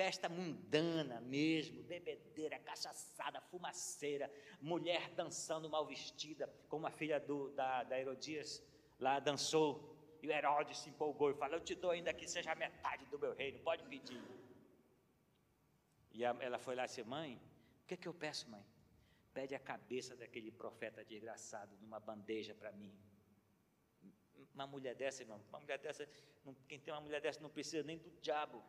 Festa 0.00 0.30
mundana 0.30 1.20
mesmo, 1.20 1.82
bebedeira, 1.82 2.58
cachaçada, 2.58 3.38
fumaceira, 3.50 4.32
mulher 4.58 5.10
dançando 5.10 5.68
mal 5.68 5.84
vestida, 5.84 6.50
como 6.70 6.86
a 6.86 6.90
filha 6.90 7.20
do, 7.20 7.50
da, 7.50 7.84
da 7.84 8.00
Herodias 8.00 8.62
lá 8.98 9.20
dançou. 9.20 9.94
E 10.22 10.26
o 10.26 10.32
Herodes 10.32 10.78
se 10.78 10.88
empolgou 10.88 11.30
e 11.30 11.34
falou: 11.34 11.56
Eu 11.56 11.60
te 11.60 11.74
dou 11.74 11.90
ainda 11.90 12.14
que 12.14 12.26
seja 12.26 12.54
metade 12.54 13.04
do 13.12 13.18
meu 13.18 13.34
reino, 13.34 13.58
pode 13.58 13.84
pedir. 13.84 14.22
E 16.12 16.24
a, 16.24 16.34
ela 16.40 16.58
foi 16.58 16.74
lá 16.74 16.84
e 16.84 16.86
disse: 16.86 17.02
Mãe, 17.04 17.38
o 17.82 17.86
que, 17.86 17.92
é 17.92 17.96
que 17.98 18.08
eu 18.08 18.14
peço, 18.14 18.48
mãe? 18.48 18.64
Pede 19.34 19.54
a 19.54 19.60
cabeça 19.60 20.16
daquele 20.16 20.50
profeta 20.50 21.04
desgraçado 21.04 21.76
numa 21.78 22.00
bandeja 22.00 22.54
para 22.54 22.72
mim 22.72 22.90
uma 24.54 24.66
mulher 24.66 24.94
dessa, 24.94 25.22
irmão, 25.22 25.40
uma 25.50 25.60
mulher 25.60 25.78
dessa, 25.78 26.08
não, 26.44 26.54
quem 26.66 26.80
tem 26.80 26.92
uma 26.92 27.00
mulher 27.00 27.20
dessa 27.20 27.40
não 27.40 27.50
precisa 27.50 27.82
nem 27.82 27.98
do 27.98 28.10
diabo. 28.22 28.64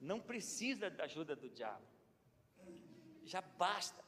Não 0.00 0.20
precisa 0.20 0.88
da 0.88 1.04
ajuda 1.04 1.36
do 1.36 1.48
diabo. 1.48 1.84
Já 3.24 3.40
basta. 3.40 4.02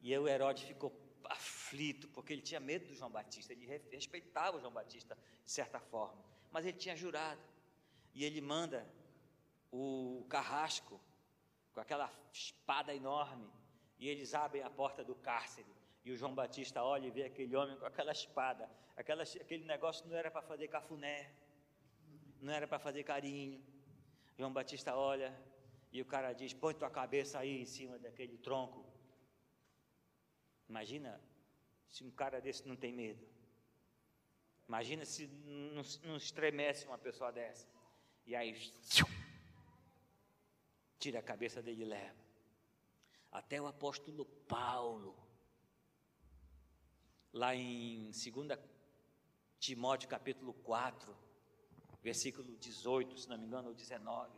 E 0.00 0.12
aí 0.12 0.18
o 0.18 0.26
Herodes 0.26 0.64
ficou 0.64 0.92
aflito, 1.24 2.08
porque 2.08 2.32
ele 2.32 2.42
tinha 2.42 2.60
medo 2.60 2.88
do 2.88 2.94
João 2.94 3.10
Batista, 3.10 3.52
ele 3.52 3.66
respeitava 3.90 4.56
o 4.56 4.60
João 4.60 4.72
Batista 4.72 5.16
de 5.44 5.50
certa 5.50 5.78
forma, 5.78 6.22
mas 6.50 6.66
ele 6.66 6.76
tinha 6.76 6.96
jurado. 6.96 7.40
E 8.14 8.24
ele 8.24 8.40
manda 8.40 8.86
o 9.70 10.26
carrasco 10.28 11.00
com 11.72 11.80
aquela 11.80 12.12
espada 12.32 12.94
enorme, 12.94 13.48
e 13.98 14.08
eles 14.08 14.34
abrem 14.34 14.62
a 14.62 14.68
porta 14.68 15.02
do 15.04 15.14
cárcere. 15.14 15.72
E 16.04 16.10
o 16.10 16.16
João 16.16 16.34
Batista 16.34 16.82
olha 16.82 17.06
e 17.06 17.10
vê 17.10 17.24
aquele 17.24 17.54
homem 17.54 17.76
com 17.78 17.86
aquela 17.86 18.12
espada. 18.12 18.68
Aquela, 18.96 19.22
aquele 19.22 19.64
negócio 19.64 20.06
não 20.08 20.16
era 20.16 20.30
para 20.30 20.42
fazer 20.42 20.68
cafuné, 20.68 21.30
não 22.40 22.52
era 22.52 22.66
para 22.66 22.78
fazer 22.78 23.04
carinho. 23.04 23.62
João 24.42 24.52
Batista 24.52 24.96
olha 24.96 25.32
e 25.92 26.02
o 26.02 26.04
cara 26.04 26.32
diz: 26.32 26.52
Põe 26.52 26.74
tua 26.74 26.90
cabeça 26.90 27.38
aí 27.38 27.62
em 27.62 27.64
cima 27.64 27.96
daquele 27.96 28.36
tronco. 28.38 28.84
Imagina 30.68 31.20
se 31.88 32.02
um 32.02 32.10
cara 32.10 32.40
desse 32.40 32.66
não 32.66 32.74
tem 32.74 32.92
medo. 32.92 33.24
Imagina 34.66 35.04
se 35.04 35.28
não, 36.02 36.16
estremece 36.16 36.88
uma 36.88 36.98
pessoa 36.98 37.30
dessa. 37.30 37.68
E 38.26 38.34
aí, 38.34 38.52
tira 40.98 41.20
a 41.20 41.22
cabeça 41.22 41.62
dele 41.62 41.82
e 41.82 41.84
leva. 41.84 42.24
Até 43.30 43.62
o 43.62 43.68
apóstolo 43.68 44.24
Paulo 44.24 45.16
lá 47.32 47.54
em 47.54 48.10
2 48.10 48.58
Timóteo 49.60 50.08
capítulo 50.08 50.52
4, 50.52 51.16
versículo 52.02 52.56
18, 52.56 53.16
se 53.16 53.28
não 53.28 53.38
me 53.38 53.46
engano, 53.46 53.68
ou 53.68 53.74
19. 53.74 54.30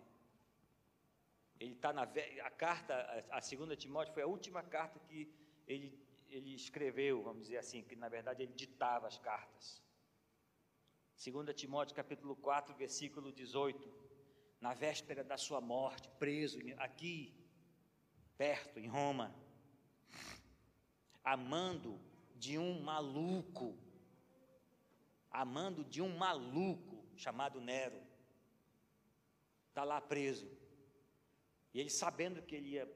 Ele 1.59 1.73
está 1.73 1.93
na 1.93 2.03
a 2.03 2.51
carta, 2.51 3.25
a, 3.31 3.41
segunda 3.41 3.75
Timóteo 3.75 4.13
foi 4.13 4.23
a 4.23 4.27
última 4.27 4.63
carta 4.63 4.99
que 5.01 5.33
ele, 5.67 5.99
ele 6.29 6.55
escreveu, 6.55 7.23
vamos 7.23 7.45
dizer 7.45 7.59
assim, 7.59 7.83
que 7.83 7.97
na 7.97 8.09
verdade 8.09 8.43
ele 8.43 8.53
ditava 8.53 9.07
as 9.07 9.19
cartas. 9.19 9.83
2 11.25 11.55
Timóteo 11.55 11.97
capítulo 11.97 12.37
4, 12.37 12.75
versículo 12.75 13.33
18. 13.33 14.05
Na 14.61 14.75
véspera 14.75 15.23
da 15.25 15.39
sua 15.39 15.61
morte, 15.61 16.09
preso 16.19 16.59
aqui, 16.79 17.35
perto, 18.37 18.79
em 18.79 18.89
Roma, 18.89 19.35
amando 21.23 22.01
de 22.35 22.59
um 22.59 22.83
maluco, 22.83 23.79
amando 25.31 25.85
de 25.85 26.03
um 26.03 26.17
maluco 26.17 26.94
chamado 27.17 27.61
Nero. 27.61 28.01
Está 29.69 29.85
lá 29.85 30.01
preso. 30.01 30.49
E 31.73 31.81
ele 31.81 31.91
sabendo 31.91 32.43
que 32.43 32.55
ele 32.55 32.69
ia 32.71 32.91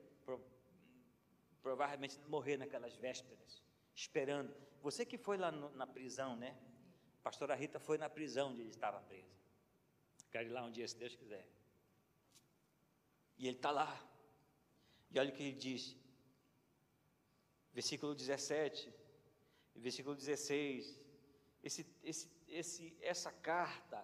provavelmente 1.63 2.19
morrer 2.29 2.57
naquelas 2.57 2.95
vésperas, 2.97 3.63
esperando. 3.95 4.55
Você 4.81 5.05
que 5.05 5.19
foi 5.19 5.37
lá 5.37 5.51
no, 5.51 5.71
na 5.71 5.87
prisão, 5.87 6.37
né? 6.37 6.57
Pastora 7.23 7.55
Rita 7.55 7.81
foi 7.81 7.99
na 7.99 8.09
prisão 8.09 8.51
onde 8.51 8.61
ele 8.63 8.71
estava 8.71 9.01
preso. 9.01 9.37
Quero 10.31 10.49
ir 10.49 10.53
lá 10.53 10.65
um 10.65 10.71
dia, 10.71 10.87
se 10.87 10.97
Deus 10.97 11.15
quiser. 11.15 11.47
E 13.37 13.49
ele 13.49 13.57
está 13.57 13.71
lá. 13.71 13.91
E 15.11 15.19
olha 15.19 15.31
o 15.31 15.33
que 15.33 15.43
ele 15.43 15.57
diz. 15.57 15.97
Versículo 17.73 18.15
17 18.15 18.99
versículo 19.79 20.15
16. 20.15 21.01
Esse, 21.63 21.87
esse, 22.03 22.31
esse, 22.51 22.97
essa 23.01 23.31
carta, 23.31 23.99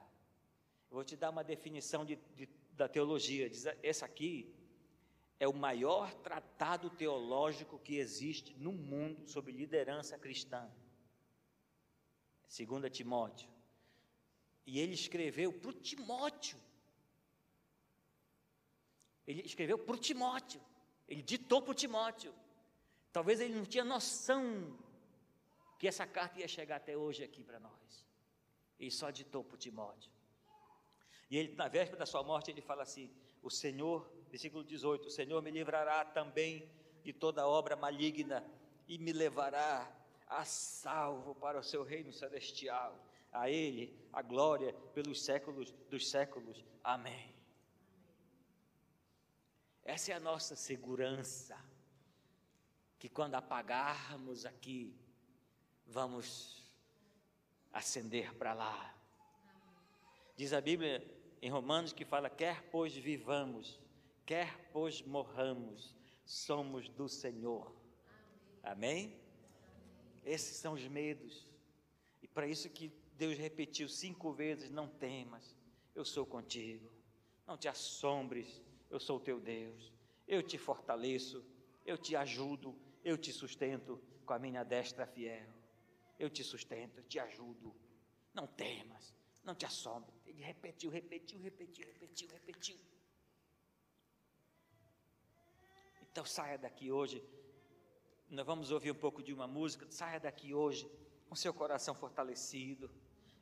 eu 0.90 0.96
vou 0.96 1.04
te 1.04 1.16
dar 1.16 1.30
uma 1.30 1.44
definição 1.44 2.04
de, 2.04 2.16
de, 2.36 2.48
da 2.72 2.88
teologia. 2.88 3.48
Diz, 3.48 3.66
essa 3.82 4.06
aqui 4.06 4.54
é 5.40 5.48
o 5.48 5.52
maior 5.52 6.12
tratado 6.14 6.90
teológico 6.90 7.78
que 7.78 7.96
existe 7.96 8.54
no 8.54 8.72
mundo 8.72 9.28
sobre 9.28 9.52
liderança 9.52 10.18
cristã. 10.18 10.70
2 12.56 12.92
Timóteo. 12.92 13.48
E 14.66 14.78
ele 14.78 14.94
escreveu 14.94 15.52
para 15.52 15.70
o 15.70 15.72
Timóteo. 15.72 16.58
Ele 19.26 19.42
escreveu 19.42 19.78
para 19.78 19.94
o 19.94 19.98
Timóteo. 19.98 20.60
Ele 21.08 21.22
ditou 21.22 21.60
para 21.60 21.72
o 21.72 21.74
Timóteo. 21.74 22.34
Talvez 23.12 23.40
ele 23.40 23.54
não 23.54 23.64
tinha 23.64 23.84
noção 23.84 24.78
que 25.78 25.88
essa 25.88 26.06
carta 26.06 26.40
ia 26.40 26.48
chegar 26.48 26.76
até 26.76 26.96
hoje 26.96 27.22
aqui 27.22 27.42
para 27.42 27.60
nós. 27.60 28.06
E 28.78 28.90
só 28.90 29.10
ditou 29.10 29.44
para 29.44 29.56
Timóteo. 29.56 30.10
E 31.30 31.36
ele, 31.36 31.54
na 31.54 31.68
véspera 31.68 31.98
da 31.98 32.06
sua 32.06 32.22
morte, 32.22 32.50
ele 32.50 32.60
fala 32.60 32.82
assim: 32.82 33.10
O 33.42 33.50
Senhor, 33.50 34.10
versículo 34.28 34.64
18: 34.64 35.08
O 35.08 35.10
Senhor 35.10 35.42
me 35.42 35.50
livrará 35.50 36.04
também 36.04 36.68
de 37.02 37.12
toda 37.12 37.46
obra 37.46 37.76
maligna 37.76 38.44
e 38.86 38.98
me 38.98 39.12
levará 39.12 39.90
a 40.26 40.44
salvo 40.44 41.34
para 41.34 41.58
o 41.58 41.62
seu 41.62 41.82
reino 41.82 42.12
celestial. 42.12 42.98
A 43.32 43.50
Ele 43.50 43.98
a 44.12 44.22
glória 44.22 44.72
pelos 44.94 45.22
séculos 45.22 45.72
dos 45.90 46.08
séculos. 46.08 46.64
Amém. 46.82 47.34
Essa 49.84 50.12
é 50.12 50.14
a 50.14 50.20
nossa 50.20 50.54
segurança. 50.56 51.58
Que 52.98 53.08
quando 53.08 53.34
apagarmos 53.34 54.46
aqui 54.46 54.96
vamos 55.86 56.63
ascender 57.74 58.32
para 58.36 58.54
lá. 58.54 58.94
Diz 60.36 60.52
a 60.52 60.60
Bíblia 60.60 61.04
em 61.42 61.50
Romanos 61.50 61.92
que 61.92 62.04
fala: 62.04 62.30
quer 62.30 62.62
pois 62.70 62.94
vivamos, 62.94 63.78
quer 64.24 64.70
pois 64.72 65.02
morramos, 65.02 65.94
somos 66.24 66.88
do 66.88 67.08
Senhor. 67.08 67.74
Amém? 68.62 69.20
Esses 70.24 70.56
são 70.56 70.72
os 70.72 70.86
medos. 70.86 71.46
E 72.22 72.28
para 72.28 72.46
isso 72.46 72.70
que 72.70 72.90
Deus 73.18 73.36
repetiu 73.36 73.88
cinco 73.88 74.32
vezes: 74.32 74.70
não 74.70 74.88
temas, 74.88 75.54
eu 75.94 76.04
sou 76.04 76.24
contigo. 76.24 76.90
Não 77.46 77.58
te 77.58 77.68
assombres, 77.68 78.62
eu 78.88 78.98
sou 78.98 79.20
teu 79.20 79.38
Deus. 79.38 79.92
Eu 80.26 80.42
te 80.42 80.56
fortaleço, 80.56 81.44
eu 81.84 81.98
te 81.98 82.16
ajudo, 82.16 82.74
eu 83.04 83.18
te 83.18 83.30
sustento 83.32 84.00
com 84.24 84.32
a 84.32 84.38
minha 84.38 84.64
destra 84.64 85.06
fiel. 85.06 85.53
Eu 86.18 86.30
te 86.30 86.44
sustento, 86.44 86.98
eu 86.98 87.04
te 87.04 87.18
ajudo. 87.18 87.74
Não 88.32 88.46
temas, 88.46 89.14
não 89.42 89.54
te 89.54 89.64
assombres. 89.64 90.14
Ele 90.26 90.42
repetiu, 90.42 90.90
repetiu, 90.90 91.40
repetiu, 91.40 91.86
repetiu, 91.86 92.28
repetiu. 92.28 92.78
Então 96.10 96.24
saia 96.24 96.56
daqui 96.56 96.90
hoje. 96.90 97.22
Nós 98.28 98.46
vamos 98.46 98.70
ouvir 98.70 98.90
um 98.90 98.96
pouco 98.96 99.22
de 99.22 99.32
uma 99.32 99.46
música. 99.46 99.86
Saia 99.90 100.18
daqui 100.18 100.54
hoje 100.54 100.90
com 101.28 101.34
seu 101.34 101.52
coração 101.52 101.94
fortalecido. 101.94 102.90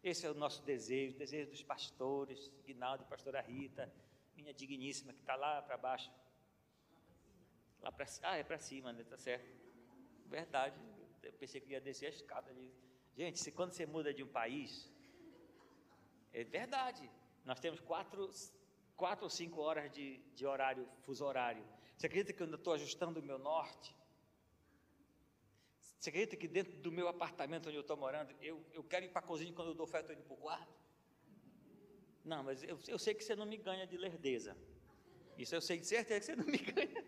Esse 0.02 0.26
é 0.26 0.30
o 0.30 0.34
nosso 0.34 0.62
desejo, 0.62 1.14
o 1.14 1.18
desejo 1.18 1.50
dos 1.50 1.62
pastores, 1.62 2.50
Guinaldo 2.64 3.04
e 3.04 3.06
pastora 3.06 3.40
Rita, 3.40 3.92
minha 4.34 4.52
digníssima 4.52 5.12
que 5.12 5.20
está 5.20 5.36
lá 5.36 5.62
para 5.62 5.76
baixo. 5.76 6.10
Lá 7.80 7.92
para 7.92 8.06
Ah, 8.22 8.36
é 8.36 8.42
para 8.42 8.58
cima, 8.58 8.92
né? 8.92 9.04
Tá 9.04 9.16
certo. 9.16 9.46
Verdade. 10.26 10.76
Eu 11.22 11.32
pensei 11.32 11.60
que 11.60 11.72
ia 11.72 11.80
descer 11.80 12.06
a 12.06 12.10
escada 12.10 12.50
ali. 12.50 12.72
Gente, 13.16 13.38
se 13.38 13.52
quando 13.52 13.72
você 13.72 13.84
muda 13.86 14.12
de 14.12 14.22
um 14.22 14.28
país, 14.28 14.90
é 16.32 16.44
verdade. 16.44 17.08
Nós 17.44 17.60
temos 17.60 17.80
quatro, 17.80 18.30
quatro 18.96 19.24
ou 19.24 19.30
cinco 19.30 19.60
horas 19.60 19.90
de, 19.90 20.18
de 20.34 20.46
horário, 20.46 20.88
fuso 21.02 21.24
horário. 21.24 21.64
Você 21.96 22.06
acredita 22.06 22.32
que 22.32 22.42
eu 22.42 22.54
estou 22.54 22.72
ajustando 22.72 23.20
o 23.20 23.22
meu 23.22 23.38
norte? 23.38 23.94
Você 25.98 26.10
acredita 26.10 26.36
que 26.36 26.48
dentro 26.48 26.76
do 26.78 26.90
meu 26.90 27.06
apartamento 27.06 27.68
onde 27.68 27.76
eu 27.76 27.82
estou 27.82 27.96
morando, 27.96 28.34
eu, 28.40 28.64
eu 28.72 28.82
quero 28.82 29.04
ir 29.04 29.10
para 29.10 29.20
a 29.20 29.24
cozinha 29.24 29.52
quando 29.52 29.68
eu 29.68 29.74
dou 29.74 29.86
fé, 29.86 30.00
estou 30.00 30.14
indo 30.14 30.24
para 30.24 30.34
o 30.34 30.36
quarto? 30.36 30.74
Não, 32.24 32.42
mas 32.42 32.62
eu, 32.64 32.78
eu 32.88 32.98
sei 32.98 33.14
que 33.14 33.22
você 33.22 33.36
não 33.36 33.46
me 33.46 33.56
ganha 33.56 33.86
de 33.86 33.96
lerdeza. 33.96 34.56
Isso 35.38 35.54
eu 35.54 35.60
sei 35.60 35.78
de 35.78 35.86
certeza 35.86 36.20
que 36.20 36.26
você 36.26 36.36
não 36.36 36.46
me 36.46 36.58
ganha. 36.72 37.04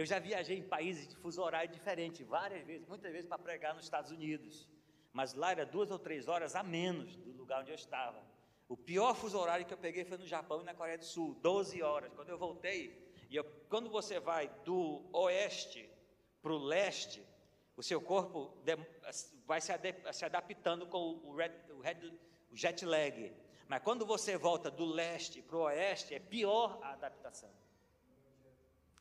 Eu 0.00 0.06
já 0.06 0.18
viajei 0.18 0.56
em 0.56 0.62
países 0.62 1.06
de 1.06 1.14
fuso 1.14 1.42
horário 1.42 1.70
diferente, 1.70 2.24
várias 2.24 2.64
vezes, 2.64 2.88
muitas 2.88 3.12
vezes 3.12 3.28
para 3.28 3.36
pregar 3.36 3.74
nos 3.74 3.84
Estados 3.84 4.10
Unidos. 4.10 4.66
Mas 5.12 5.34
lá 5.34 5.50
era 5.50 5.66
duas 5.66 5.90
ou 5.90 5.98
três 5.98 6.26
horas 6.26 6.56
a 6.56 6.62
menos 6.62 7.16
do 7.16 7.32
lugar 7.32 7.60
onde 7.60 7.70
eu 7.70 7.74
estava. 7.74 8.18
O 8.66 8.78
pior 8.78 9.14
fuso 9.14 9.38
horário 9.38 9.66
que 9.66 9.74
eu 9.74 9.76
peguei 9.76 10.06
foi 10.06 10.16
no 10.16 10.26
Japão 10.26 10.62
e 10.62 10.64
na 10.64 10.72
Coreia 10.72 10.96
do 10.96 11.04
Sul, 11.04 11.34
12 11.42 11.82
horas. 11.82 12.10
Quando 12.14 12.30
eu 12.30 12.38
voltei, 12.38 13.12
e 13.28 13.36
eu, 13.36 13.44
quando 13.68 13.90
você 13.90 14.18
vai 14.18 14.48
do 14.64 15.04
oeste 15.12 15.86
para 16.40 16.54
o 16.54 16.56
leste, 16.56 17.22
o 17.76 17.82
seu 17.82 18.00
corpo 18.00 18.56
vai 19.44 19.60
se, 19.60 19.70
adaptando 20.24 20.86
com 20.86 21.20
o, 21.22 21.34
red, 21.34 21.52
o, 21.76 21.80
red, 21.80 22.10
o 22.50 22.56
jet 22.56 22.86
lag. 22.86 23.34
Mas 23.68 23.82
quando 23.82 24.06
você 24.06 24.38
volta 24.38 24.70
do 24.70 24.86
leste 24.86 25.42
para 25.42 25.56
o 25.58 25.64
oeste, 25.64 26.14
é 26.14 26.18
pior 26.18 26.78
a 26.80 26.92
adaptação. 26.92 27.50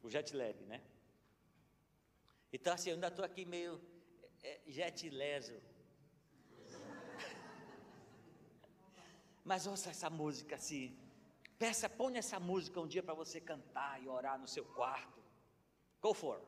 O 0.01 0.09
jet 0.09 0.35
lag, 0.35 0.65
né? 0.65 0.81
Então, 2.51 2.73
assim, 2.73 2.89
eu 2.89 2.95
ainda 2.95 3.07
estou 3.07 3.23
aqui 3.23 3.45
meio 3.45 3.79
é, 4.41 4.59
jet 4.67 5.09
leso. 5.09 5.61
Mas 9.43 9.67
ouça 9.67 9.89
essa 9.89 10.09
música 10.09 10.55
assim. 10.55 10.97
Peça, 11.57 11.89
põe 11.89 12.17
essa 12.17 12.39
música 12.39 12.79
um 12.79 12.87
dia 12.87 13.03
para 13.03 13.13
você 13.13 13.41
cantar 13.41 14.01
e 14.01 14.07
orar 14.07 14.39
no 14.39 14.47
seu 14.47 14.65
quarto. 14.65 15.21
Go 16.01 16.13
for. 16.13 16.41